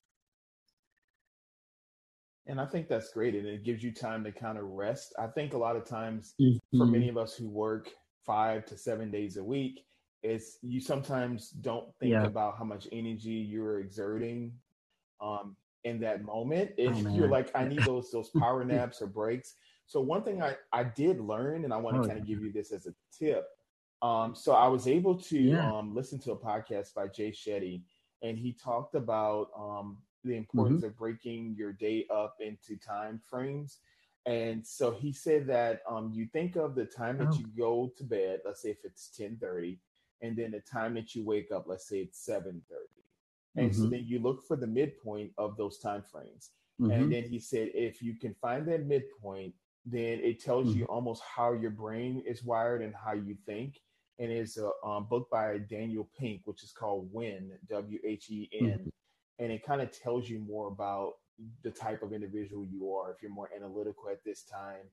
and 2.47 2.59
I 2.59 2.65
think 2.65 2.87
that's 2.87 3.11
great. 3.11 3.35
And 3.35 3.45
it 3.45 3.63
gives 3.63 3.83
you 3.83 3.91
time 3.91 4.23
to 4.23 4.31
kind 4.31 4.57
of 4.57 4.65
rest. 4.65 5.13
I 5.19 5.27
think 5.27 5.53
a 5.53 5.57
lot 5.57 5.75
of 5.75 5.85
times 5.85 6.33
mm-hmm. 6.41 6.77
for 6.77 6.85
many 6.85 7.09
of 7.09 7.17
us 7.17 7.35
who 7.35 7.47
work 7.49 7.89
five 8.25 8.65
to 8.65 8.77
seven 8.77 9.11
days 9.11 9.37
a 9.37 9.43
week, 9.43 9.83
it's 10.23 10.57
you 10.61 10.79
sometimes 10.79 11.49
don't 11.49 11.87
think 11.99 12.13
yeah. 12.13 12.25
about 12.25 12.57
how 12.57 12.63
much 12.63 12.87
energy 12.91 13.31
you're 13.31 13.79
exerting 13.79 14.53
um, 15.21 15.55
in 15.83 15.99
that 16.01 16.23
moment. 16.23 16.71
If 16.77 17.05
oh, 17.05 17.09
you're 17.09 17.29
like, 17.29 17.51
I 17.55 17.65
need 17.65 17.83
those 17.83 18.11
those 18.11 18.29
power 18.29 18.63
naps 18.65 19.01
or 19.01 19.07
breaks. 19.07 19.55
So 19.85 20.01
one 20.01 20.23
thing 20.23 20.41
I, 20.41 20.55
I 20.73 20.83
did 20.83 21.19
learn, 21.21 21.63
and 21.63 21.73
I 21.73 21.77
want 21.77 21.95
to 21.95 22.01
oh, 22.01 22.05
kind 22.05 22.19
of 22.19 22.27
give 22.27 22.41
you 22.41 22.51
this 22.51 22.71
as 22.71 22.87
a 22.87 22.93
tip. 23.17 23.45
Um, 24.01 24.35
so 24.35 24.53
I 24.53 24.67
was 24.67 24.87
able 24.87 25.15
to 25.15 25.39
yeah. 25.39 25.71
um, 25.71 25.95
listen 25.95 26.19
to 26.19 26.33
a 26.33 26.37
podcast 26.37 26.93
by 26.93 27.07
Jay 27.07 27.31
Shetty, 27.31 27.83
and 28.21 28.37
he 28.37 28.53
talked 28.53 28.95
about 28.95 29.47
um, 29.57 29.97
the 30.23 30.35
importance 30.35 30.79
mm-hmm. 30.79 30.87
of 30.87 30.97
breaking 30.97 31.55
your 31.57 31.73
day 31.73 32.05
up 32.13 32.35
into 32.39 32.77
time 32.77 33.21
frames. 33.27 33.77
And 34.25 34.65
so 34.65 34.91
he 34.91 35.13
said 35.13 35.47
that 35.47 35.81
um, 35.89 36.11
you 36.13 36.27
think 36.33 36.57
of 36.57 36.75
the 36.75 36.85
time 36.85 37.17
that 37.19 37.29
oh. 37.31 37.37
you 37.37 37.45
go 37.57 37.91
to 37.97 38.03
bed, 38.03 38.41
let's 38.45 38.61
say 38.61 38.71
if 38.71 38.83
it's 38.83 39.09
1030, 39.17 39.79
and 40.21 40.35
then 40.35 40.51
the 40.51 40.59
time 40.59 40.95
that 40.95 41.15
you 41.15 41.23
wake 41.23 41.51
up, 41.51 41.65
let's 41.67 41.87
say 41.87 41.99
it's 41.99 42.19
730. 42.25 42.83
And 43.55 43.71
mm-hmm. 43.71 43.83
so 43.83 43.89
then 43.89 44.03
you 44.05 44.19
look 44.19 44.45
for 44.45 44.57
the 44.57 44.67
midpoint 44.67 45.31
of 45.37 45.55
those 45.55 45.79
time 45.79 46.03
frames. 46.11 46.51
Mm-hmm. 46.81 46.91
And 46.91 47.11
then 47.11 47.23
he 47.23 47.39
said, 47.39 47.69
if 47.73 48.01
you 48.01 48.15
can 48.15 48.35
find 48.41 48.67
that 48.67 48.85
midpoint, 48.85 49.53
then 49.85 50.19
it 50.21 50.43
tells 50.43 50.75
you 50.75 50.83
mm-hmm. 50.83 50.93
almost 50.93 51.23
how 51.23 51.53
your 51.53 51.71
brain 51.71 52.21
is 52.27 52.43
wired 52.43 52.81
and 52.81 52.93
how 52.93 53.13
you 53.13 53.35
think. 53.45 53.79
And 54.19 54.31
it's 54.31 54.57
a 54.57 54.71
um, 54.85 55.05
book 55.05 55.29
by 55.31 55.59
Daniel 55.59 56.09
Pink, 56.19 56.41
which 56.45 56.63
is 56.63 56.71
called 56.71 57.07
When, 57.11 57.51
W 57.69 57.99
H 58.03 58.29
E 58.29 58.49
N. 58.59 58.91
And 59.39 59.51
it 59.51 59.65
kind 59.65 59.81
of 59.81 59.91
tells 59.91 60.29
you 60.29 60.39
more 60.39 60.67
about 60.67 61.13
the 61.63 61.71
type 61.71 62.01
of 62.01 62.13
individual 62.13 62.65
you 62.65 62.91
are 62.93 63.11
if 63.11 63.21
you're 63.21 63.31
more 63.31 63.49
analytical 63.55 64.09
at 64.09 64.23
this 64.23 64.43
time 64.43 64.85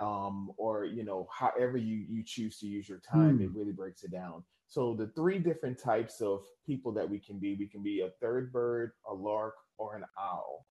um, 0.00 0.52
or 0.56 0.84
you 0.84 1.04
know 1.04 1.28
however 1.30 1.76
you 1.76 2.04
you 2.08 2.22
choose 2.24 2.58
to 2.58 2.66
use 2.66 2.88
your 2.88 3.00
time 3.00 3.38
mm. 3.38 3.44
it 3.44 3.50
really 3.54 3.72
breaks 3.72 4.04
it 4.04 4.10
down 4.10 4.42
so 4.68 4.94
the 4.94 5.08
three 5.08 5.38
different 5.38 5.78
types 5.78 6.20
of 6.20 6.44
people 6.66 6.92
that 6.92 7.08
we 7.08 7.18
can 7.18 7.38
be 7.38 7.54
we 7.54 7.66
can 7.66 7.82
be 7.82 8.00
a 8.00 8.10
third 8.20 8.52
bird 8.52 8.92
a 9.10 9.14
lark 9.14 9.54
or 9.78 9.96
an 9.96 10.04
owl 10.18 10.66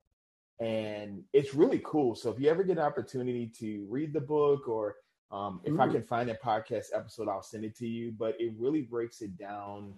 and 0.59 1.23
it's 1.33 1.53
really 1.53 1.81
cool 1.83 2.15
so 2.15 2.29
if 2.29 2.39
you 2.39 2.49
ever 2.49 2.63
get 2.63 2.77
an 2.77 2.83
opportunity 2.83 3.51
to 3.59 3.85
read 3.89 4.13
the 4.13 4.21
book 4.21 4.67
or 4.67 4.95
um, 5.31 5.59
if 5.63 5.73
Ooh. 5.73 5.81
i 5.81 5.87
can 5.87 6.03
find 6.03 6.29
a 6.29 6.35
podcast 6.35 6.87
episode 6.93 7.27
i'll 7.27 7.41
send 7.41 7.65
it 7.65 7.75
to 7.77 7.87
you 7.87 8.13
but 8.17 8.35
it 8.39 8.53
really 8.57 8.81
breaks 8.81 9.21
it 9.21 9.37
down 9.37 9.93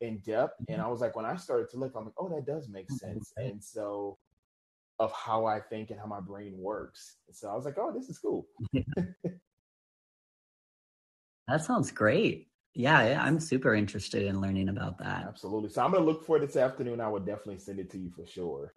in 0.00 0.18
depth. 0.18 0.60
And 0.68 0.78
mm-hmm. 0.78 0.86
I 0.86 0.88
was 0.88 1.00
like, 1.00 1.16
when 1.16 1.24
I 1.24 1.36
started 1.36 1.70
to 1.70 1.78
look, 1.78 1.92
I'm 1.96 2.04
like, 2.04 2.14
oh, 2.18 2.28
that 2.28 2.46
does 2.46 2.68
make 2.68 2.90
sense. 2.90 3.32
And 3.36 3.62
so 3.62 4.18
of 4.98 5.12
how 5.12 5.46
I 5.46 5.60
think 5.60 5.90
and 5.90 5.98
how 5.98 6.06
my 6.06 6.20
brain 6.20 6.54
works. 6.56 7.16
So 7.32 7.48
I 7.48 7.54
was 7.54 7.64
like, 7.64 7.78
oh, 7.78 7.92
this 7.92 8.08
is 8.08 8.18
cool. 8.18 8.46
that 11.48 11.64
sounds 11.64 11.90
great. 11.90 12.48
Yeah, 12.74 13.22
I'm 13.24 13.38
super 13.38 13.74
interested 13.74 14.26
in 14.26 14.40
learning 14.40 14.68
about 14.68 14.98
that. 14.98 15.24
Absolutely. 15.28 15.70
So 15.70 15.82
I'm 15.82 15.92
gonna 15.92 16.04
look 16.04 16.24
for 16.24 16.36
it 16.36 16.40
this 16.40 16.56
afternoon. 16.56 17.00
I 17.00 17.08
would 17.08 17.24
definitely 17.24 17.58
send 17.58 17.78
it 17.78 17.90
to 17.90 17.98
you 17.98 18.10
for 18.10 18.26
sure. 18.26 18.74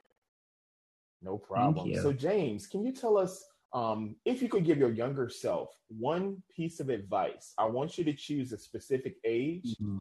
No 1.24 1.38
problem. 1.38 1.94
So 1.96 2.14
James, 2.14 2.68
can 2.68 2.84
you 2.84 2.92
tell 2.92 3.18
us 3.18 3.44
um, 3.74 4.16
if 4.24 4.42
you 4.42 4.50
could 4.50 4.66
give 4.66 4.78
your 4.78 4.92
younger 4.92 5.30
self 5.30 5.70
one 5.88 6.44
piece 6.56 6.80
of 6.80 6.90
advice? 6.90 7.54
I 7.58 7.66
want 7.66 7.98
you 7.98 8.04
to 8.04 8.14
choose 8.14 8.54
a 8.54 8.58
specific 8.58 9.16
age 9.24 9.76
mm-hmm 9.82 9.98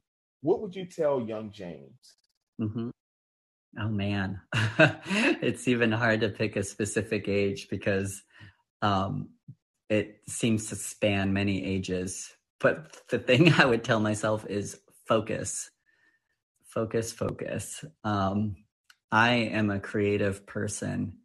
what 0.46 0.61
would 0.61 0.76
you 0.76 0.87
tell 0.87 1.20
young 1.20 1.50
James? 1.50 2.16
Mm-hmm. 2.61 2.90
Oh 3.78 3.88
man, 3.88 4.40
it's 5.42 5.66
even 5.66 5.90
hard 5.90 6.20
to 6.20 6.28
pick 6.28 6.54
a 6.54 6.62
specific 6.62 7.28
age 7.28 7.66
because 7.68 8.22
um, 8.80 9.30
it 9.90 10.20
seems 10.28 10.68
to 10.68 10.76
span 10.76 11.32
many 11.32 11.64
ages. 11.64 12.32
But 12.61 12.96
the 13.11 13.18
thing 13.18 13.52
I 13.59 13.66
would 13.66 13.82
tell 13.82 14.00
myself 14.00 14.46
is 14.48 14.80
focus, 15.09 15.68
focus, 16.64 17.12
focus. 17.12 17.85
Um, 18.04 18.54
I 19.11 19.30
am 19.30 19.70
a 19.70 19.80
creative 19.80 20.46
person 20.46 21.18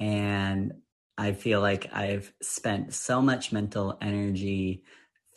and 0.00 0.72
I 1.18 1.32
feel 1.32 1.60
like 1.60 1.92
I've 1.92 2.32
spent 2.40 2.94
so 2.94 3.20
much 3.20 3.52
mental 3.52 3.98
energy 4.00 4.84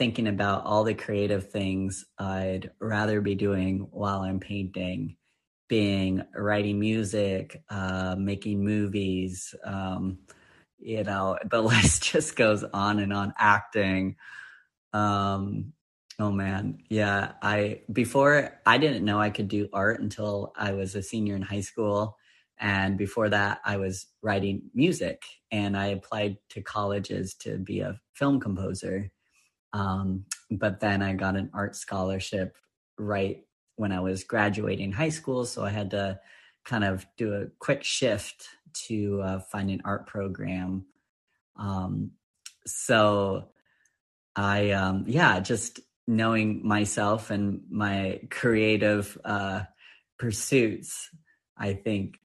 thinking 0.01 0.25
about 0.25 0.65
all 0.65 0.83
the 0.83 0.95
creative 0.95 1.51
things 1.51 2.05
I'd 2.17 2.71
rather 2.79 3.21
be 3.21 3.35
doing 3.35 3.87
while 3.91 4.21
I'm 4.21 4.39
painting, 4.39 5.15
being 5.69 6.23
writing 6.35 6.79
music, 6.79 7.61
uh, 7.69 8.15
making 8.17 8.63
movies, 8.63 9.53
um, 9.63 10.17
you 10.79 11.03
know, 11.03 11.37
the 11.51 11.61
list 11.61 12.01
just 12.01 12.35
goes 12.35 12.63
on 12.63 12.97
and 12.97 13.13
on. 13.13 13.35
Acting. 13.37 14.15
Um, 14.91 15.73
oh 16.17 16.31
man, 16.31 16.79
yeah. 16.89 17.33
I 17.43 17.81
before 17.93 18.59
I 18.65 18.79
didn't 18.79 19.05
know 19.05 19.19
I 19.19 19.29
could 19.29 19.49
do 19.49 19.69
art 19.71 20.01
until 20.01 20.51
I 20.55 20.71
was 20.71 20.95
a 20.95 21.03
senior 21.03 21.35
in 21.35 21.43
high 21.43 21.61
school. 21.61 22.17
And 22.59 22.97
before 22.97 23.29
that, 23.29 23.59
I 23.63 23.77
was 23.77 24.07
writing 24.23 24.63
music 24.73 25.21
and 25.51 25.77
I 25.77 25.89
applied 25.89 26.37
to 26.49 26.63
colleges 26.63 27.35
to 27.41 27.59
be 27.59 27.81
a 27.81 27.99
film 28.15 28.39
composer 28.39 29.11
um, 29.73 30.25
but 30.49 30.79
then 30.79 31.01
I 31.01 31.13
got 31.13 31.35
an 31.35 31.49
art 31.53 31.75
scholarship 31.75 32.55
right 32.97 33.43
when 33.75 33.91
I 33.91 33.99
was 33.99 34.23
graduating 34.23 34.91
high 34.91 35.09
school. 35.09 35.45
So 35.45 35.63
I 35.63 35.69
had 35.69 35.91
to 35.91 36.19
kind 36.65 36.83
of 36.83 37.05
do 37.17 37.33
a 37.33 37.47
quick 37.59 37.83
shift 37.83 38.47
to 38.87 39.21
uh, 39.21 39.39
find 39.39 39.69
an 39.69 39.81
art 39.85 40.07
program. 40.07 40.85
Um, 41.57 42.11
so 42.65 43.49
I, 44.35 44.71
um, 44.71 45.05
yeah, 45.07 45.39
just 45.39 45.79
knowing 46.07 46.65
myself 46.65 47.31
and 47.31 47.61
my 47.69 48.21
creative 48.29 49.17
uh, 49.25 49.63
pursuits, 50.19 51.09
I 51.57 51.73
think 51.73 52.19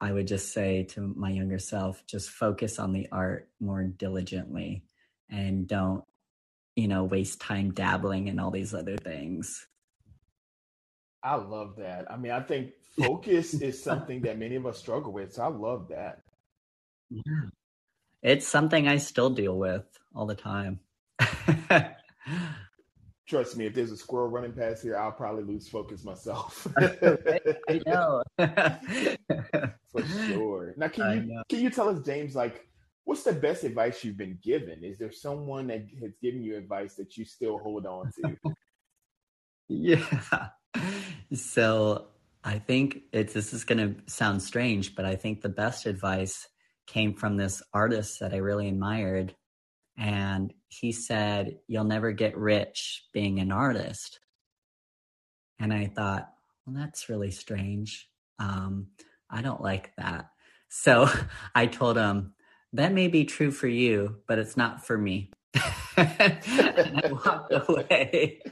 I 0.00 0.12
would 0.12 0.26
just 0.26 0.52
say 0.52 0.84
to 0.90 1.00
my 1.00 1.30
younger 1.30 1.58
self, 1.58 2.02
just 2.06 2.30
focus 2.30 2.78
on 2.78 2.92
the 2.92 3.08
art 3.10 3.48
more 3.60 3.82
diligently 3.84 4.84
and 5.30 5.66
don't, 5.66 6.04
you 6.76 6.86
know, 6.88 7.04
waste 7.04 7.40
time 7.40 7.72
dabbling 7.72 8.28
in 8.28 8.38
all 8.38 8.50
these 8.50 8.74
other 8.74 8.96
things. 8.98 9.66
I 11.22 11.34
love 11.36 11.76
that. 11.78 12.10
I 12.10 12.16
mean, 12.16 12.32
I 12.32 12.40
think 12.40 12.72
focus 12.98 13.54
is 13.54 13.82
something 13.90 14.20
that 14.22 14.38
many 14.38 14.54
of 14.54 14.66
us 14.66 14.78
struggle 14.78 15.12
with. 15.12 15.32
So 15.32 15.42
I 15.42 15.48
love 15.48 15.88
that. 15.88 16.20
Yeah. 17.10 17.22
It's 18.22 18.46
something 18.46 18.86
I 18.88 18.96
still 18.98 19.30
deal 19.30 19.56
with 19.56 19.84
all 20.14 20.26
the 20.26 20.34
time. 20.34 20.80
Trust 23.26 23.56
me, 23.56 23.66
if 23.66 23.74
there's 23.74 23.90
a 23.90 23.96
squirrel 23.96 24.28
running 24.28 24.52
past 24.52 24.82
here, 24.82 24.96
I'll 24.96 25.12
probably 25.12 25.42
lose 25.44 25.68
focus 25.68 26.04
myself. 26.04 26.66
I 26.78 27.80
know. 27.86 28.22
For 28.38 30.04
sure. 30.28 30.74
Now 30.76 30.88
can 30.88 31.28
you 31.28 31.42
can 31.48 31.60
you 31.60 31.70
tell 31.70 31.88
us, 31.88 32.00
James, 32.04 32.36
like 32.36 32.66
what's 33.06 33.22
the 33.22 33.32
best 33.32 33.64
advice 33.64 34.04
you've 34.04 34.18
been 34.18 34.38
given? 34.42 34.84
Is 34.84 34.98
there 34.98 35.12
someone 35.12 35.68
that 35.68 35.86
has 36.02 36.12
given 36.20 36.42
you 36.42 36.56
advice 36.56 36.96
that 36.96 37.16
you 37.16 37.24
still 37.24 37.58
hold 37.58 37.86
on 37.86 38.10
to? 38.20 38.36
yeah. 39.68 40.48
So 41.32 42.08
I 42.44 42.58
think 42.58 43.02
it's 43.12 43.32
this 43.32 43.54
is 43.54 43.64
going 43.64 43.78
to 43.78 44.12
sound 44.12 44.42
strange, 44.42 44.96
but 44.96 45.04
I 45.04 45.14
think 45.14 45.40
the 45.40 45.48
best 45.48 45.86
advice 45.86 46.48
came 46.88 47.14
from 47.14 47.36
this 47.36 47.62
artist 47.72 48.20
that 48.20 48.34
I 48.34 48.38
really 48.38 48.68
admired. 48.68 49.34
And 49.96 50.52
he 50.68 50.90
said, 50.90 51.58
You'll 51.68 51.84
never 51.84 52.10
get 52.10 52.36
rich 52.36 53.04
being 53.12 53.38
an 53.38 53.52
artist. 53.52 54.18
And 55.60 55.72
I 55.72 55.86
thought, 55.86 56.28
Well, 56.66 56.76
that's 56.76 57.08
really 57.08 57.30
strange. 57.30 58.08
Um, 58.40 58.88
I 59.30 59.42
don't 59.42 59.62
like 59.62 59.92
that. 59.96 60.30
So 60.68 61.08
I 61.54 61.66
told 61.66 61.96
him, 61.96 62.34
That 62.76 62.92
may 62.92 63.08
be 63.08 63.24
true 63.24 63.50
for 63.50 63.68
you, 63.68 64.16
but 64.28 64.38
it's 64.38 64.54
not 64.54 64.84
for 64.84 64.98
me. 64.98 65.30
and 65.96 67.00
I 67.02 67.10
walked 67.10 67.50
away. 67.50 68.42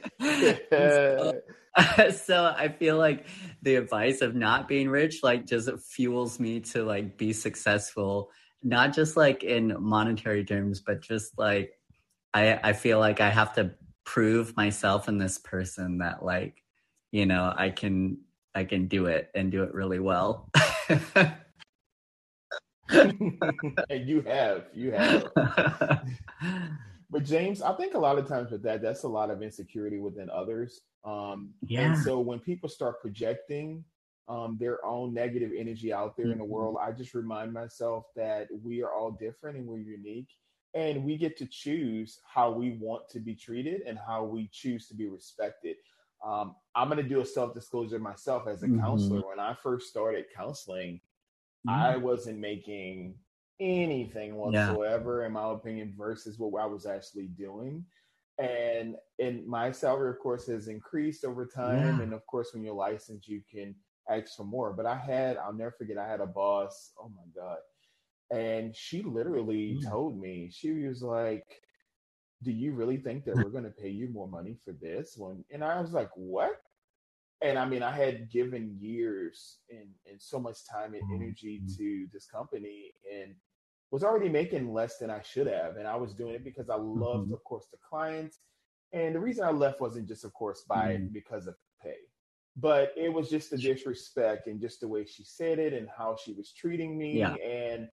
so, 0.71 1.33
so 2.11 2.55
I 2.57 2.69
feel 2.69 2.97
like 2.97 3.27
the 3.61 3.77
advice 3.77 4.23
of 4.23 4.35
not 4.35 4.67
being 4.67 4.89
rich 4.89 5.23
like 5.23 5.47
just 5.47 5.69
fuels 5.79 6.41
me 6.41 6.61
to 6.61 6.85
like 6.85 7.19
be 7.19 7.35
successful, 7.35 8.31
not 8.63 8.95
just 8.95 9.15
like 9.15 9.45
in 9.45 9.77
monetary 9.79 10.43
terms, 10.43 10.81
but 10.81 11.03
just 11.03 11.39
like 11.39 11.73
I 12.33 12.59
I 12.71 12.73
feel 12.73 12.99
like 12.99 13.21
I 13.21 13.29
have 13.29 13.55
to 13.57 13.73
prove 14.07 14.57
myself 14.57 15.07
and 15.07 15.21
this 15.21 15.37
person 15.37 15.99
that 15.99 16.25
like 16.25 16.63
you 17.13 17.27
know 17.27 17.53
I 17.55 17.69
can 17.69 18.23
I 18.55 18.65
can 18.65 18.89
do 18.89 19.05
it 19.05 19.31
and 19.35 19.53
do 19.53 19.65
it 19.65 19.75
really 19.75 19.99
well. 20.01 20.51
and 22.89 23.39
you 24.09 24.21
have, 24.23 24.65
you 24.75 24.93
have. 24.93 25.31
But 27.15 27.23
James, 27.23 27.63
I 27.63 27.73
think 27.75 27.95
a 27.95 27.99
lot 27.99 28.19
of 28.19 28.27
times 28.27 28.51
with 28.51 28.65
that, 28.65 28.83
that's 28.83 29.05
a 29.05 29.09
lot 29.09 29.31
of 29.31 29.41
insecurity 29.41 30.01
within 30.01 30.29
others. 30.31 30.81
Um, 31.05 31.51
yeah. 31.65 31.83
And 31.83 31.97
so 31.97 32.19
when 32.19 32.41
people 32.41 32.69
start 32.69 33.01
projecting 33.01 33.85
um, 34.27 34.57
their 34.59 34.85
own 34.85 35.15
negative 35.15 35.53
energy 35.57 35.93
out 35.93 36.17
there 36.17 36.27
mm-hmm. 36.27 36.33
in 36.33 36.39
the 36.39 36.45
mm-hmm. 36.45 36.53
world, 36.53 36.77
I 36.83 36.91
just 36.91 37.15
remind 37.15 37.53
myself 37.53 38.07
that 38.17 38.49
we 38.65 38.83
are 38.83 38.93
all 38.93 39.13
different 39.13 39.57
and 39.57 39.65
we're 39.65 39.79
unique. 39.79 40.27
And 40.75 41.05
we 41.05 41.17
get 41.17 41.37
to 41.39 41.47
choose 41.47 42.19
how 42.27 42.51
we 42.51 42.71
want 42.81 43.09
to 43.11 43.21
be 43.21 43.37
treated 43.37 43.83
and 43.83 43.97
how 43.97 44.25
we 44.25 44.49
choose 44.53 44.89
to 44.89 44.95
be 44.95 45.07
respected. 45.07 45.77
Um, 46.27 46.57
I'm 46.75 46.89
going 46.89 47.01
to 47.01 47.09
do 47.09 47.21
a 47.21 47.25
self 47.25 47.55
disclosure 47.55 48.01
myself 48.01 48.49
as 48.49 48.65
a 48.65 48.67
mm-hmm. 48.67 48.81
counselor. 48.81 49.21
When 49.21 49.39
I 49.39 49.55
first 49.63 49.89
started 49.89 50.25
counseling, 50.35 51.01
mm-hmm. 51.67 51.81
I 51.81 51.97
wasn't 51.97 52.39
making 52.39 53.15
anything 53.61 54.37
whatsoever, 54.37 55.21
yeah. 55.21 55.27
in 55.27 55.33
my 55.33 55.53
opinion, 55.53 55.95
versus 55.97 56.39
what 56.39 56.61
I 56.61 56.67
was 56.67 56.87
actually 56.87 57.29
doing. 57.29 57.85
And 58.39 58.97
and 59.21 59.47
my 59.47 59.71
salary, 59.71 60.11
of 60.11 60.19
course, 60.19 60.47
has 60.49 60.69
increased 60.69 61.25
over 61.25 61.47
time. 61.47 61.99
Yeah. 61.99 62.03
And 62.03 62.13
of 62.13 62.27
course, 62.27 62.51
when 62.53 62.65
you're 62.65 62.75
licensed, 62.75 63.29
you 63.29 63.43
can 63.51 63.75
ask 64.11 64.37
for 64.37 64.45
more. 64.45 64.73
But 64.73 64.87
I 64.87 64.97
had, 64.97 65.37
I'll 65.37 65.53
never 65.53 65.75
forget, 65.79 65.99
I 65.99 66.09
had 66.09 66.21
a 66.21 66.27
boss. 66.27 66.93
Oh 66.99 67.11
my 67.15 67.23
god! 67.35 67.59
And 68.31 68.75
she 68.75 69.03
literally 69.03 69.79
mm. 69.81 69.89
told 69.89 70.21
me, 70.21 70.51
she 70.53 70.73
was 70.87 71.03
like, 71.03 71.47
"Do 72.43 72.51
you 72.51 72.73
really 72.73 72.97
think 72.97 73.25
that 73.25 73.37
we're 73.37 73.45
going 73.45 73.65
to 73.65 73.71
pay 73.71 73.91
you 73.91 74.09
more 74.09 74.29
money 74.29 74.57
for 74.65 74.73
this 74.73 75.15
one?" 75.17 75.45
And 75.53 75.63
I 75.63 75.81
was 75.81 75.93
like, 75.93 76.11
"What?" 76.17 76.61
And 77.45 77.59
I 77.59 77.67
mean, 77.67 77.83
I 77.83 77.91
had 77.91 78.31
given 78.31 78.75
years 78.81 79.59
and, 79.69 79.89
and 80.11 80.21
so 80.21 80.41
much 80.41 80.67
time 80.67 80.95
and 80.95 81.03
mm-hmm. 81.03 81.23
energy 81.23 81.61
mm-hmm. 81.63 81.77
to 81.77 82.07
this 82.11 82.27
company 82.27 82.93
and 83.15 83.35
was 83.91 84.03
already 84.03 84.31
making 84.31 84.73
less 84.73 84.97
than 84.97 85.11
I 85.11 85.21
should 85.21 85.47
have. 85.47 85.77
And 85.77 85.87
I 85.87 85.95
was 85.95 86.15
doing 86.15 86.35
it 86.35 86.43
because 86.43 86.71
I 86.71 86.77
loved, 86.77 87.27
mm-hmm. 87.27 87.35
of 87.35 87.45
course, 87.45 87.67
the 87.71 87.77
clients. 87.87 88.39
And 88.95 89.15
the 89.15 89.21
reason 89.21 89.45
I 89.45 89.51
left 89.51 89.81
wasn't 89.81 90.09
just, 90.09 90.25
of 90.25 90.33
course, 90.33 90.65
by 90.67 90.95
mm-hmm. 90.95 91.13
because 91.13 91.47
of 91.47 91.55
pay, 91.83 91.97
but 92.57 92.95
it 92.97 93.13
was 93.13 93.29
just 93.29 93.51
the 93.51 93.59
disrespect 93.59 94.47
and 94.47 94.59
just 94.59 94.81
the 94.81 94.89
way 94.89 95.05
she 95.05 95.23
said 95.23 95.59
it 95.59 95.75
and 95.75 95.87
how 95.95 96.17
she 96.17 96.33
was 96.33 96.51
treating 96.51 96.97
me. 96.97 97.19
Yeah. 97.19 97.35
And 97.35 97.89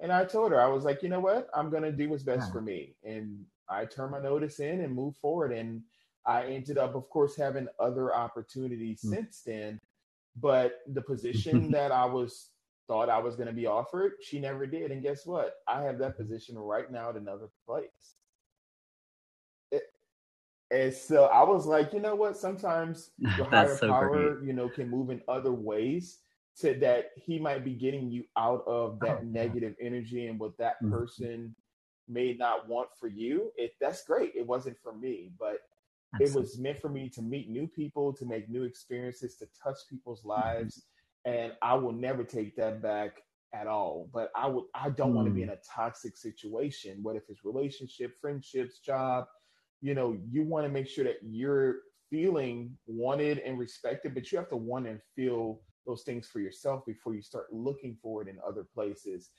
and 0.00 0.12
I 0.12 0.24
told 0.24 0.52
her, 0.52 0.60
I 0.60 0.66
was 0.66 0.84
like, 0.84 1.02
you 1.02 1.08
know 1.08 1.20
what? 1.20 1.48
I'm 1.54 1.70
gonna 1.70 1.90
do 1.90 2.08
what's 2.10 2.22
best 2.22 2.46
yeah. 2.46 2.52
for 2.52 2.60
me. 2.60 2.94
And 3.02 3.44
I 3.68 3.86
turned 3.86 4.12
my 4.12 4.20
notice 4.20 4.60
in 4.60 4.82
and 4.82 4.94
moved 4.94 5.16
forward. 5.16 5.52
And 5.52 5.82
I 6.26 6.44
ended 6.46 6.78
up, 6.78 6.94
of 6.94 7.08
course, 7.10 7.36
having 7.36 7.68
other 7.78 8.14
opportunities 8.14 9.00
mm-hmm. 9.00 9.14
since 9.14 9.42
then. 9.44 9.80
But 10.40 10.80
the 10.86 11.02
position 11.02 11.70
that 11.72 11.92
I 11.92 12.04
was 12.06 12.50
thought 12.86 13.08
I 13.08 13.18
was 13.18 13.36
going 13.36 13.48
to 13.48 13.54
be 13.54 13.66
offered, 13.66 14.14
she 14.20 14.38
never 14.38 14.66
did. 14.66 14.90
And 14.90 15.02
guess 15.02 15.26
what? 15.26 15.54
I 15.68 15.82
have 15.82 15.98
that 15.98 16.16
position 16.16 16.58
right 16.58 16.90
now 16.90 17.10
at 17.10 17.16
another 17.16 17.48
place. 17.66 17.88
It, 19.70 19.84
and 20.70 20.92
so 20.92 21.24
I 21.24 21.42
was 21.44 21.66
like, 21.66 21.92
you 21.92 22.00
know 22.00 22.14
what? 22.14 22.36
Sometimes 22.36 23.10
your 23.18 23.46
higher 23.46 23.76
so 23.76 23.88
power, 23.88 24.34
great. 24.34 24.46
you 24.46 24.52
know, 24.52 24.68
can 24.68 24.90
move 24.90 25.10
in 25.10 25.22
other 25.28 25.52
ways 25.52 26.18
to 26.56 26.74
that 26.74 27.10
he 27.16 27.38
might 27.38 27.64
be 27.64 27.72
getting 27.72 28.10
you 28.10 28.24
out 28.36 28.62
of 28.66 29.00
that 29.00 29.20
oh, 29.22 29.24
negative 29.24 29.74
energy 29.80 30.26
and 30.26 30.38
what 30.38 30.56
that 30.58 30.76
mm-hmm. 30.82 30.92
person 30.92 31.54
may 32.08 32.34
not 32.34 32.68
want 32.68 32.88
for 32.98 33.08
you. 33.08 33.50
It 33.56 33.72
that's 33.80 34.04
great. 34.04 34.32
It 34.36 34.46
wasn't 34.46 34.76
for 34.82 34.94
me, 34.94 35.32
but 35.38 35.58
Absolutely. 36.14 36.40
It 36.40 36.40
was 36.40 36.58
meant 36.58 36.80
for 36.80 36.88
me 36.88 37.08
to 37.10 37.22
meet 37.22 37.48
new 37.48 37.66
people, 37.66 38.12
to 38.14 38.24
make 38.24 38.48
new 38.48 38.64
experiences, 38.64 39.36
to 39.36 39.46
touch 39.62 39.78
people's 39.90 40.20
mm-hmm. 40.20 40.30
lives. 40.30 40.84
Mm-hmm. 41.26 41.42
And 41.42 41.52
I 41.62 41.74
will 41.74 41.92
never 41.92 42.22
take 42.22 42.54
that 42.56 42.82
back 42.82 43.22
at 43.54 43.66
all. 43.66 44.10
But 44.12 44.30
I 44.36 44.46
would 44.46 44.64
I 44.74 44.90
don't 44.90 45.12
mm. 45.12 45.16
want 45.16 45.28
to 45.28 45.34
be 45.34 45.42
in 45.42 45.50
a 45.50 45.58
toxic 45.74 46.16
situation. 46.16 46.98
What 47.02 47.16
if 47.16 47.22
it's 47.28 47.44
relationship, 47.44 48.20
friendships, 48.20 48.80
job? 48.80 49.26
You 49.80 49.94
know, 49.94 50.18
you 50.30 50.42
want 50.42 50.66
to 50.66 50.72
make 50.72 50.88
sure 50.88 51.04
that 51.04 51.18
you're 51.22 51.76
feeling 52.10 52.76
wanted 52.86 53.38
and 53.38 53.58
respected, 53.58 54.14
but 54.14 54.30
you 54.30 54.38
have 54.38 54.48
to 54.50 54.56
want 54.56 54.86
and 54.86 55.00
feel 55.16 55.60
those 55.86 56.02
things 56.02 56.26
for 56.26 56.40
yourself 56.40 56.84
before 56.86 57.14
you 57.14 57.22
start 57.22 57.46
looking 57.52 57.96
for 58.02 58.22
it 58.22 58.28
in 58.28 58.38
other 58.46 58.66
places. 58.74 59.30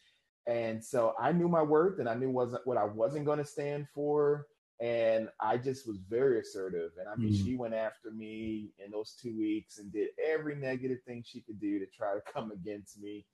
And 0.47 0.83
so 0.83 1.13
I 1.19 1.31
knew 1.31 1.47
my 1.47 1.61
worth 1.61 1.99
and 1.99 2.07
I 2.07 2.13
knew 2.13 2.29
wasn't 2.29 2.65
what 2.65 2.77
I 2.77 2.83
wasn't 2.83 3.25
going 3.25 3.39
to 3.39 3.45
stand 3.45 3.87
for 3.93 4.45
and 4.81 5.29
I 5.39 5.57
just 5.57 5.87
was 5.87 5.97
very 6.09 6.39
assertive. 6.39 6.91
And 6.99 7.07
I 7.07 7.15
mean, 7.15 7.33
mm. 7.33 7.45
she 7.45 7.55
went 7.55 7.73
after 7.73 8.11
me 8.11 8.71
in 8.83 8.91
those 8.91 9.15
two 9.21 9.37
weeks 9.37 9.77
and 9.77 9.91
did 9.91 10.09
every 10.23 10.55
negative 10.55 10.99
thing 11.07 11.23
she 11.25 11.41
could 11.41 11.59
do 11.59 11.79
to 11.79 11.85
try 11.85 12.13
to 12.13 12.21
come 12.33 12.51
against 12.51 13.01
me. 13.01 13.25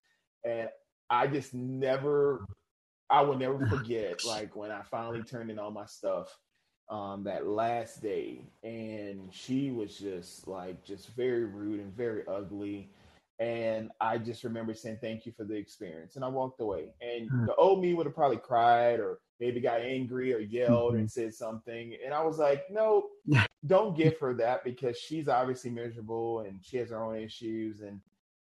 And 0.45 0.69
I 1.09 1.27
just 1.27 1.53
never, 1.53 2.45
I 3.09 3.21
will 3.21 3.37
never 3.37 3.65
forget, 3.69 4.23
like 4.23 4.55
when 4.55 4.71
I 4.71 4.81
finally 4.83 5.23
turned 5.23 5.49
in 5.49 5.57
all 5.57 5.71
my 5.71 5.85
stuff 5.85 6.35
um, 6.89 7.23
that 7.23 7.47
last 7.47 8.03
day, 8.03 8.45
and 8.63 9.33
she 9.33 9.71
was 9.71 9.97
just 9.97 10.47
like, 10.47 10.83
just 10.83 11.09
very 11.15 11.45
rude 11.45 11.79
and 11.79 11.95
very 11.95 12.23
ugly. 12.27 12.91
And 13.39 13.89
I 13.99 14.19
just 14.19 14.43
remember 14.43 14.75
saying 14.75 14.99
thank 15.01 15.25
you 15.25 15.31
for 15.31 15.43
the 15.43 15.55
experience, 15.55 16.17
and 16.17 16.23
I 16.23 16.27
walked 16.27 16.61
away. 16.61 16.93
And 17.01 17.31
mm. 17.31 17.47
the 17.47 17.55
old 17.55 17.81
me 17.81 17.95
would 17.95 18.05
have 18.05 18.13
probably 18.13 18.37
cried 18.37 18.99
or 18.99 19.17
maybe 19.41 19.59
got 19.59 19.81
angry 19.81 20.33
or 20.33 20.39
yelled 20.39 20.91
mm-hmm. 20.91 20.99
and 20.99 21.11
said 21.11 21.33
something. 21.33 21.95
And 22.05 22.13
I 22.13 22.23
was 22.23 22.37
like, 22.37 22.65
no, 22.69 23.07
don't 23.65 23.97
give 23.97 24.17
her 24.19 24.35
that 24.35 24.63
because 24.63 24.97
she's 24.97 25.27
obviously 25.27 25.71
miserable 25.71 26.41
and 26.41 26.59
she 26.61 26.77
has 26.77 26.91
her 26.91 27.03
own 27.03 27.17
issues. 27.17 27.81
And 27.81 27.99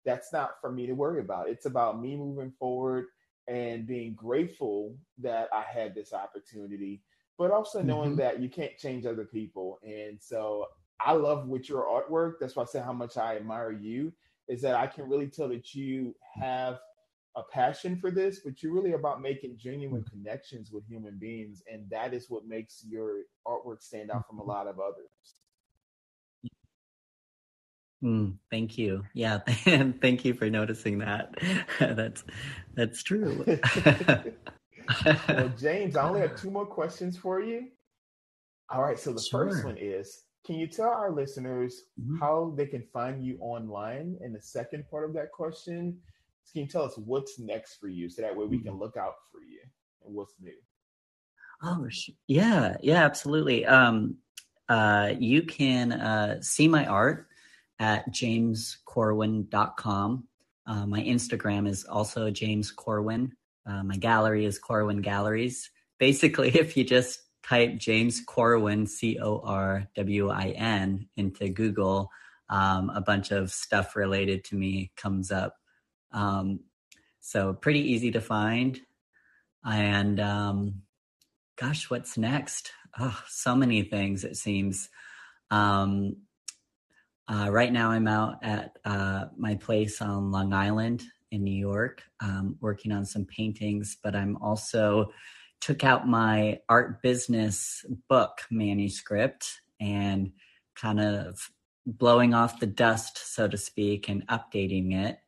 that's 0.06 0.34
not 0.34 0.60
for 0.60 0.70
me 0.70 0.86
to 0.88 0.94
worry 0.94 1.22
about. 1.22 1.48
It's 1.48 1.66
about 1.66 2.02
me 2.02 2.18
moving 2.18 2.52
forward 2.60 3.06
and 3.48 3.88
being 3.88 4.14
grateful 4.14 4.96
that 5.20 5.48
I 5.54 5.64
had 5.64 5.96
this 5.96 6.14
opportunity, 6.14 7.02
but 7.38 7.52
also 7.52 7.82
knowing 7.82 8.12
mm-hmm. 8.12 8.20
that 8.20 8.42
you 8.42 8.50
can't 8.50 8.78
change 8.78 9.06
other 9.06 9.26
people. 9.26 9.80
And 9.84 10.18
so 10.20 10.66
I 11.00 11.14
love 11.14 11.48
with 11.48 11.70
your 11.70 11.86
artwork. 11.86 12.34
That's 12.40 12.58
why 12.58 12.64
I 12.64 12.66
say 12.66 12.82
how 12.82 12.94
much 12.94 13.18
I 13.18 13.38
admire 13.38 13.72
you 13.72 14.12
is 14.50 14.62
that 14.64 14.76
I 14.76 14.88
can 14.88 15.08
really 15.08 15.28
tell 15.28 15.48
that 15.48 15.74
you 15.74 16.14
have 16.36 16.80
a 17.36 17.44
passion 17.44 17.98
for 17.98 18.12
this, 18.12 18.42
but 18.44 18.62
you're 18.62 18.74
really 18.74 18.94
about 18.94 19.22
making 19.22 19.58
genuine 19.58 20.04
connections 20.04 20.72
with 20.72 20.86
human 20.88 21.18
beings, 21.18 21.64
and 21.72 21.90
that 21.90 22.14
is 22.14 22.30
what 22.30 22.46
makes 22.46 22.84
your 22.88 23.20
artwork 23.48 23.82
stand 23.82 24.12
out 24.12 24.28
from 24.28 24.40
a 24.40 24.44
lot 24.44 24.68
of 24.68 24.80
others. 24.80 25.36
Mm, 28.04 28.36
thank 28.50 28.78
you. 28.78 29.04
Yeah, 29.14 29.40
and 29.66 30.00
thank 30.02 30.26
you 30.26 30.34
for 30.34 30.50
noticing 30.50 30.98
that. 31.00 31.36
that's 31.80 32.24
that's 32.74 33.04
true. 33.04 33.46
well, 35.30 35.52
James, 35.58 35.96
I 35.96 36.08
only 36.08 36.22
have 36.22 36.36
two 36.36 36.52
more 36.52 36.66
questions 36.66 37.18
for 37.18 37.42
you. 37.42 37.68
All 38.70 38.82
right, 38.82 39.00
so 39.00 39.14
the 39.14 39.22
sure. 39.22 39.50
first 39.50 39.66
one 39.66 39.78
is 39.78 40.24
can 40.46 40.56
you 40.56 40.68
tell 40.68 40.90
our 40.90 41.12
listeners 41.12 41.84
mm-hmm. 42.00 42.18
how 42.18 42.54
they 42.58 42.66
can 42.66 42.84
find 42.92 43.24
you 43.24 43.38
online? 43.40 44.18
And 44.22 44.34
the 44.34 44.42
second 44.42 44.86
part 44.90 45.08
of 45.08 45.14
that 45.14 45.32
question 45.32 45.98
can 46.52 46.62
you 46.62 46.68
tell 46.68 46.84
us 46.84 46.98
what's 46.98 47.40
next 47.40 47.76
for 47.76 47.88
you 47.88 48.10
so 48.10 48.22
that 48.22 48.36
way 48.36 48.46
we 48.46 48.60
can 48.60 48.72
mm-hmm. 48.72 48.82
look 48.82 48.98
out 48.98 49.14
for 49.32 49.42
you 49.42 49.60
and 50.06 50.14
what's 50.14 50.34
new? 50.40 50.52
Oh, 51.64 51.88
yeah, 52.28 52.76
yeah, 52.82 53.04
absolutely. 53.04 53.66
Um, 53.66 54.18
uh, 54.68 55.14
you 55.20 55.44
can 55.44 55.92
uh, 55.92 56.42
see 56.42 56.68
my 56.68 56.86
art 56.86 57.28
at 57.80 58.12
jamescorwin.com. 58.12 60.28
Uh, 60.66 60.86
my 60.86 61.02
Instagram 61.02 61.68
is 61.68 61.86
also 61.86 62.32
James 62.32 62.72
Corwin. 62.72 63.34
Uh, 63.66 63.84
my 63.84 63.98
gallery 63.98 64.46
is 64.46 64.58
Corwin 64.58 65.02
Galleries. 65.02 65.70
Basically, 66.00 66.50
if 66.56 66.76
you 66.76 66.84
just 66.84 67.20
type 67.44 67.78
James 67.78 68.22
Corwin, 68.26 68.88
C 68.88 69.20
O 69.20 69.42
R 69.44 69.88
W 69.96 70.30
I 70.30 70.50
N, 70.50 71.08
into 71.18 71.50
Google, 71.50 72.10
um, 72.50 72.90
a 72.92 73.02
bunch 73.02 73.32
of 73.32 73.52
stuff 73.52 73.96
related 73.96 74.44
to 74.46 74.56
me 74.56 74.92
comes 74.96 75.32
up. 75.32 75.56
Um, 76.12 76.62
so 77.20 77.54
pretty 77.54 77.92
easy 77.92 78.12
to 78.12 78.22
find. 78.22 78.80
And 79.64 80.20
um, 80.20 80.82
gosh, 81.56 81.90
what's 81.90 82.18
next? 82.18 82.72
Oh, 83.00 83.18
so 83.28 83.56
many 83.56 83.84
things 83.84 84.24
it 84.24 84.36
seems. 84.36 84.90
Um, 85.50 86.18
uh, 87.28 87.50
right 87.50 87.72
now, 87.72 87.92
I'm 87.92 88.08
out 88.08 88.44
at 88.44 88.78
uh, 88.84 89.26
my 89.38 89.56
place 89.56 90.02
on 90.02 90.32
Long 90.32 90.54
Island 90.54 91.04
in 91.32 91.44
New 91.44 91.56
York, 91.56 92.04
um, 92.20 92.58
working 92.60 92.92
on 92.92 93.06
some 93.06 93.26
paintings. 93.26 93.98
But 94.02 94.16
I'm 94.16 94.38
also 94.38 95.14
took 95.62 95.84
out 95.84 96.08
my 96.08 96.60
art 96.68 97.02
business 97.02 97.86
book 98.10 98.42
manuscript 98.50 99.62
and 99.80 100.32
kind 100.76 101.00
of 101.00 101.52
blowing 101.86 102.34
off 102.34 102.60
the 102.60 102.68
dust, 102.68 103.34
so 103.34 103.48
to 103.48 103.58
speak, 103.58 104.10
and 104.10 104.28
updating 104.28 104.94
it. 104.94 105.20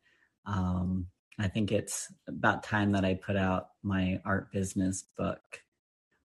Um, 0.45 1.07
I 1.39 1.47
think 1.47 1.71
it's 1.71 2.11
about 2.27 2.63
time 2.63 2.91
that 2.91 3.05
I 3.05 3.15
put 3.15 3.35
out 3.35 3.69
my 3.81 4.19
art 4.25 4.51
business 4.51 5.03
book. 5.17 5.41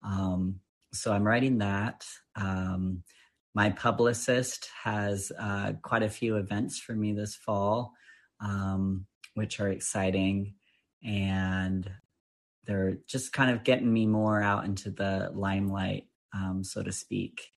Um, 0.04 0.60
so 0.92 1.12
I'm 1.12 1.24
writing 1.26 1.58
that. 1.58 2.04
Um, 2.36 3.02
my 3.54 3.70
publicist 3.70 4.68
has 4.84 5.32
uh, 5.38 5.72
quite 5.82 6.02
a 6.02 6.08
few 6.08 6.36
events 6.36 6.78
for 6.78 6.94
me 6.94 7.12
this 7.12 7.34
fall, 7.34 7.92
um, 8.40 9.06
which 9.34 9.60
are 9.60 9.68
exciting. 9.68 10.54
And 11.04 11.90
they're 12.64 12.98
just 13.08 13.32
kind 13.32 13.50
of 13.50 13.64
getting 13.64 13.92
me 13.92 14.06
more 14.06 14.40
out 14.40 14.64
into 14.64 14.90
the 14.90 15.30
limelight, 15.34 16.06
um, 16.32 16.62
so 16.62 16.82
to 16.82 16.92
speak. 16.92 17.51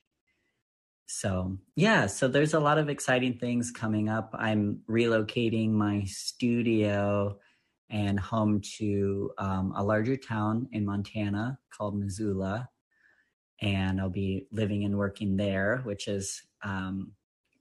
So, 1.06 1.58
yeah, 1.76 2.08
so 2.08 2.28
there's 2.28 2.54
a 2.54 2.60
lot 2.60 2.78
of 2.78 2.90
exciting 2.90 3.38
things 3.38 3.72
coming 3.72 4.10
up. 4.10 4.34
I'm 4.34 4.82
relocating 4.90 5.72
my 5.72 6.04
studio 6.06 7.38
and 7.90 8.20
home 8.20 8.62
to 8.78 9.32
um, 9.38 9.74
a 9.76 9.84
larger 9.84 10.18
town 10.18 10.68
in 10.72 10.86
Montana 10.86 11.60
called 11.76 12.00
Missoula. 12.00 12.70
And 13.62 14.02
I'll 14.02 14.10
be 14.10 14.48
living 14.52 14.84
and 14.84 14.98
working 14.98 15.38
there, 15.38 15.82
which 15.84 16.08
is 16.08 16.42
um, 16.64 17.12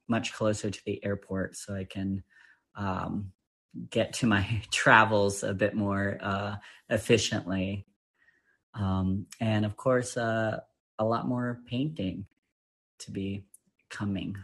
much 0.08 0.32
closer 0.32 0.70
to 0.70 0.80
the 0.84 1.04
airport, 1.04 1.56
so 1.56 1.74
I 1.74 1.84
can 1.84 2.22
um, 2.74 3.32
get 3.90 4.14
to 4.14 4.26
my 4.26 4.62
travels 4.70 5.42
a 5.42 5.54
bit 5.54 5.74
more 5.74 6.18
uh, 6.20 6.56
efficiently. 6.88 7.86
Um, 8.74 9.26
and 9.38 9.64
of 9.64 9.76
course, 9.76 10.16
uh, 10.16 10.60
a 10.98 11.04
lot 11.04 11.28
more 11.28 11.60
painting 11.68 12.26
to 13.02 13.10
be 13.10 13.44
coming? 13.90 14.36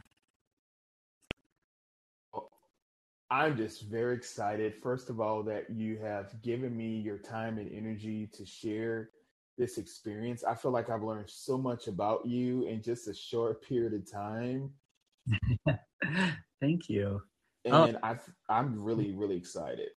I'm 3.31 3.57
just 3.57 3.83
very 3.83 4.15
excited. 4.15 4.75
First 4.83 5.11
of 5.11 5.21
all, 5.21 5.43
that 5.43 5.69
you 5.69 5.99
have 5.99 6.41
given 6.41 6.75
me 6.75 6.97
your 6.97 7.19
time 7.19 7.59
and 7.59 7.71
energy 7.71 8.29
to 8.33 8.47
share 8.47 9.11
this 9.59 9.77
experience. 9.77 10.45
I 10.45 10.55
feel 10.55 10.71
like 10.71 10.89
I've 10.89 11.03
learned 11.03 11.29
so 11.29 11.59
much 11.59 11.89
about 11.89 12.25
you 12.25 12.67
in 12.67 12.81
just 12.83 13.09
a 13.09 13.15
short 13.15 13.63
period 13.63 13.93
of 13.93 14.11
time. 14.11 14.71
thank 16.61 16.89
you. 16.89 17.21
And 17.65 17.75
oh. 17.75 17.99
I, 18.03 18.17
I'm 18.49 18.83
really, 18.83 19.13
really 19.13 19.37
excited. 19.37 19.91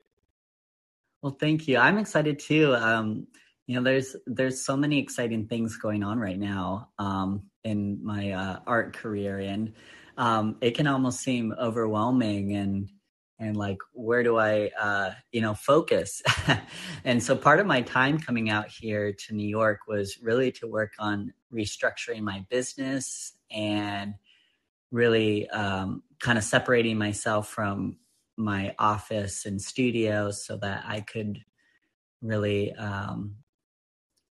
Well, 1.23 1.37
thank 1.39 1.69
you. 1.69 1.77
I'm 1.77 1.99
excited 1.99 2.39
too. 2.39 2.75
Um, 2.75 3.27
you 3.67 3.77
know, 3.77 3.83
there's 3.83 4.17
there's 4.27 4.65
so 4.65 4.77
many 4.77 4.99
exciting 4.99 5.47
things 5.47 5.77
going 5.77 6.03
on 6.03 6.19
right 6.19 6.39
now. 6.39 6.89
Um, 6.99 7.50
in 7.65 8.03
my 8.05 8.33
uh, 8.33 8.59
art 8.67 8.97
career, 8.97 9.39
and 9.39 9.73
um, 10.17 10.57
it 10.61 10.73
can 10.73 10.87
almost 10.87 11.21
seem 11.21 11.55
overwhelming 11.59 12.57
and 12.57 12.91
and 13.39 13.57
like 13.57 13.79
where 13.95 14.23
do 14.23 14.39
I 14.39 14.71
uh, 14.79 15.13
you 15.33 15.41
know 15.41 15.55
focus? 15.55 16.23
and 17.05 17.23
so 17.23 17.35
part 17.35 17.61
of 17.61 17.67
my 17.67 17.81
time 17.83 18.19
coming 18.19 18.51
out 18.51 18.69
here 18.69 19.13
to 19.13 19.35
New 19.35 19.49
York 19.49 19.81
was 19.89 20.19
really 20.23 20.53
to 20.53 20.67
work 20.67 20.93
on 20.99 21.33
restructuring 21.53 22.21
my 22.21 22.45
business 22.51 23.33
and 23.51 24.15
really 24.93 25.49
um, 25.51 26.03
kind 26.19 26.39
of 26.39 26.45
separating 26.45 26.99
myself 26.99 27.49
from 27.49 27.97
my 28.37 28.75
office 28.79 29.47
and 29.47 29.61
studio 29.61 30.31
so 30.31 30.57
that 30.57 30.85
I 30.87 31.01
could 31.01 31.39
really 32.23 32.73
um, 32.75 33.37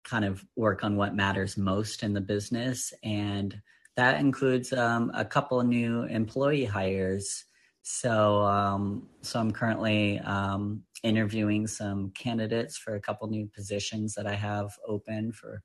kind 0.10 0.26
of 0.26 0.44
work 0.56 0.84
on 0.84 0.96
what 0.96 1.16
matters 1.16 1.58
most 1.58 2.04
in 2.04 2.14
the 2.14 2.22
business. 2.22 2.94
And 3.04 3.62
that 3.96 4.20
includes 4.20 4.72
um, 4.74 5.12
a 5.14 5.26
couple 5.26 5.62
new 5.64 6.04
employee 6.04 6.66
hires. 6.66 7.46
So, 7.84 8.42
um, 8.44 9.08
so 9.22 9.40
I'm 9.40 9.52
currently 9.52 10.20
um, 10.20 10.84
interviewing 11.04 11.68
some 11.68 12.12
candidates 12.12 12.78
for 12.78 12.96
a 12.96 13.02
couple 13.02 13.28
new 13.30 13.48
positions 13.48 14.14
that 14.16 14.28
I 14.28 14.36
have 14.36 14.72
open 14.88 15.32
for 15.32 15.64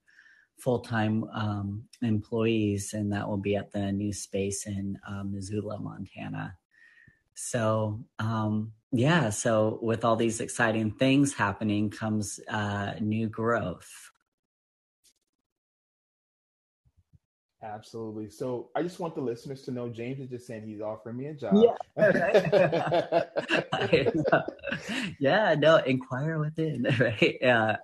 full-time 0.59 1.25
um, 1.35 1.85
employees, 2.03 2.93
and 2.93 3.13
that 3.13 3.29
will 3.29 3.37
be 3.39 3.57
at 3.57 3.73
the 3.73 3.93
new 3.93 4.13
space 4.13 4.67
in 4.67 4.99
uh, 5.07 5.25
Missoula, 5.25 5.79
Montana. 5.79 6.57
So, 7.35 8.05
um, 8.19 8.73
yeah, 8.93 9.31
so 9.31 9.79
with 9.83 10.05
all 10.05 10.17
these 10.17 10.41
exciting 10.41 10.93
things 10.93 11.35
happening 11.35 11.91
comes 11.91 12.39
uh, 12.49 12.95
new 13.01 13.29
growth. 13.29 14.11
Absolutely. 17.65 18.29
So 18.29 18.69
I 18.75 18.83
just 18.83 19.01
want 19.01 19.15
the 19.15 19.23
listeners 19.23 19.63
to 19.63 19.71
know 19.71 19.89
James 19.89 20.21
is 20.21 20.29
just 20.29 20.47
saying 20.47 20.67
he's 20.67 20.83
offering 20.83 21.17
me 21.17 21.29
a 21.29 21.35
job. 21.35 21.55
Yeah. 21.57 21.77
yeah, 25.19 25.55
no, 25.55 25.77
inquire 25.77 26.39
within, 26.39 26.83
right? 27.01 27.39
Yeah. 27.41 27.77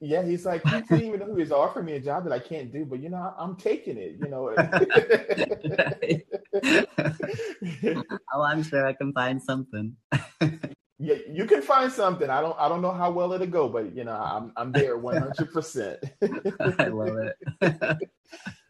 Yeah, 0.00 0.22
he's 0.24 0.44
like, 0.44 0.62
he 0.64 0.82
didn't 0.82 1.02
even 1.02 1.20
know 1.20 1.26
who 1.26 1.38
is 1.38 1.52
offering 1.52 1.86
me 1.86 1.94
a 1.94 2.00
job 2.00 2.24
that 2.24 2.34
I 2.34 2.38
can't 2.38 2.70
do, 2.70 2.84
but 2.84 3.00
you 3.00 3.08
know, 3.08 3.32
I'm 3.38 3.56
taking 3.56 3.96
it, 3.96 4.16
you 4.20 4.28
know. 4.28 4.52
oh, 8.34 8.42
I'm 8.42 8.62
sure 8.62 8.86
I 8.86 8.92
can 8.92 9.14
find 9.14 9.42
something 9.42 9.96
yeah, 10.98 11.16
you 11.28 11.46
can 11.46 11.60
find 11.60 11.90
something. 11.90 12.30
I 12.30 12.40
don't 12.40 12.56
I 12.58 12.68
don't 12.68 12.80
know 12.80 12.92
how 12.92 13.10
well 13.10 13.32
it'll 13.32 13.46
go, 13.48 13.68
but 13.68 13.94
you 13.94 14.04
know, 14.04 14.12
I'm 14.12 14.52
I'm 14.56 14.70
there 14.70 14.96
100. 14.96 15.52
percent 15.52 15.98
I 16.22 16.86
love 16.86 17.16
it. 17.18 17.38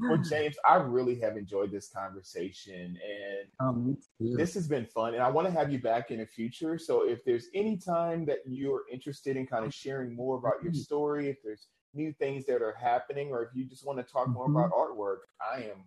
well, 0.00 0.18
James, 0.28 0.56
I 0.66 0.76
really 0.76 1.20
have 1.20 1.36
enjoyed 1.36 1.70
this 1.70 1.90
conversation, 1.90 2.98
and 3.06 3.48
um, 3.60 3.98
this 4.18 4.54
has 4.54 4.66
been 4.66 4.86
fun. 4.86 5.14
And 5.14 5.22
I 5.22 5.28
want 5.28 5.46
to 5.46 5.52
have 5.52 5.70
you 5.70 5.78
back 5.78 6.10
in 6.10 6.18
the 6.18 6.26
future. 6.26 6.78
So, 6.78 7.06
if 7.06 7.24
there's 7.24 7.48
any 7.54 7.76
time 7.76 8.24
that 8.26 8.38
you're 8.46 8.84
interested 8.90 9.36
in 9.36 9.46
kind 9.46 9.66
of 9.66 9.74
sharing 9.74 10.16
more 10.16 10.38
about 10.38 10.62
your 10.62 10.72
mm-hmm. 10.72 10.80
story, 10.80 11.28
if 11.28 11.36
there's 11.44 11.68
new 11.92 12.12
things 12.14 12.46
that 12.46 12.62
are 12.62 12.76
happening, 12.80 13.30
or 13.32 13.42
if 13.42 13.50
you 13.54 13.64
just 13.64 13.86
want 13.86 13.98
to 13.98 14.04
talk 14.04 14.28
more 14.28 14.48
mm-hmm. 14.48 14.56
about 14.56 14.72
artwork, 14.72 15.18
I 15.40 15.64
am 15.64 15.84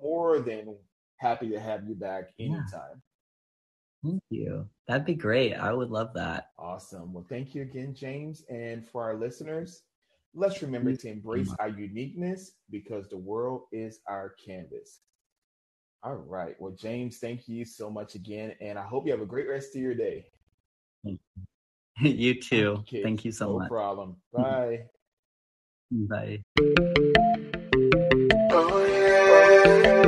more 0.00 0.40
than 0.40 0.76
happy 1.18 1.50
to 1.50 1.60
have 1.60 1.86
you 1.86 1.94
back 1.94 2.30
anytime. 2.38 2.62
Yeah. 2.72 3.13
Thank 4.04 4.22
you. 4.28 4.68
That'd 4.86 5.06
be 5.06 5.14
great. 5.14 5.54
I 5.54 5.72
would 5.72 5.90
love 5.90 6.12
that. 6.14 6.50
Awesome. 6.58 7.12
Well, 7.14 7.24
thank 7.28 7.54
you 7.54 7.62
again, 7.62 7.94
James. 7.94 8.44
And 8.50 8.86
for 8.86 9.02
our 9.02 9.14
listeners, 9.14 9.82
let's 10.34 10.60
remember 10.62 10.94
to 10.94 11.08
embrace 11.08 11.54
our 11.58 11.70
uniqueness 11.70 12.52
because 12.70 13.08
the 13.08 13.16
world 13.16 13.62
is 13.72 14.00
our 14.06 14.34
canvas. 14.44 15.00
All 16.02 16.16
right. 16.16 16.54
Well, 16.58 16.72
James, 16.72 17.16
thank 17.18 17.48
you 17.48 17.64
so 17.64 17.88
much 17.88 18.14
again. 18.14 18.54
And 18.60 18.78
I 18.78 18.82
hope 18.82 19.06
you 19.06 19.12
have 19.12 19.22
a 19.22 19.26
great 19.26 19.48
rest 19.48 19.74
of 19.74 19.80
your 19.82 19.94
day. 19.94 20.26
You 22.00 22.40
too. 22.40 22.78
Okay. 22.80 23.04
Thank 23.04 23.24
you 23.24 23.30
so 23.30 23.46
no 23.46 23.58
much. 23.60 23.70
No 23.70 23.76
problem. 23.76 24.16
Bye. 24.32 24.86
Bye. 25.92 26.42
Oh, 28.50 28.84
yeah. 29.84 30.03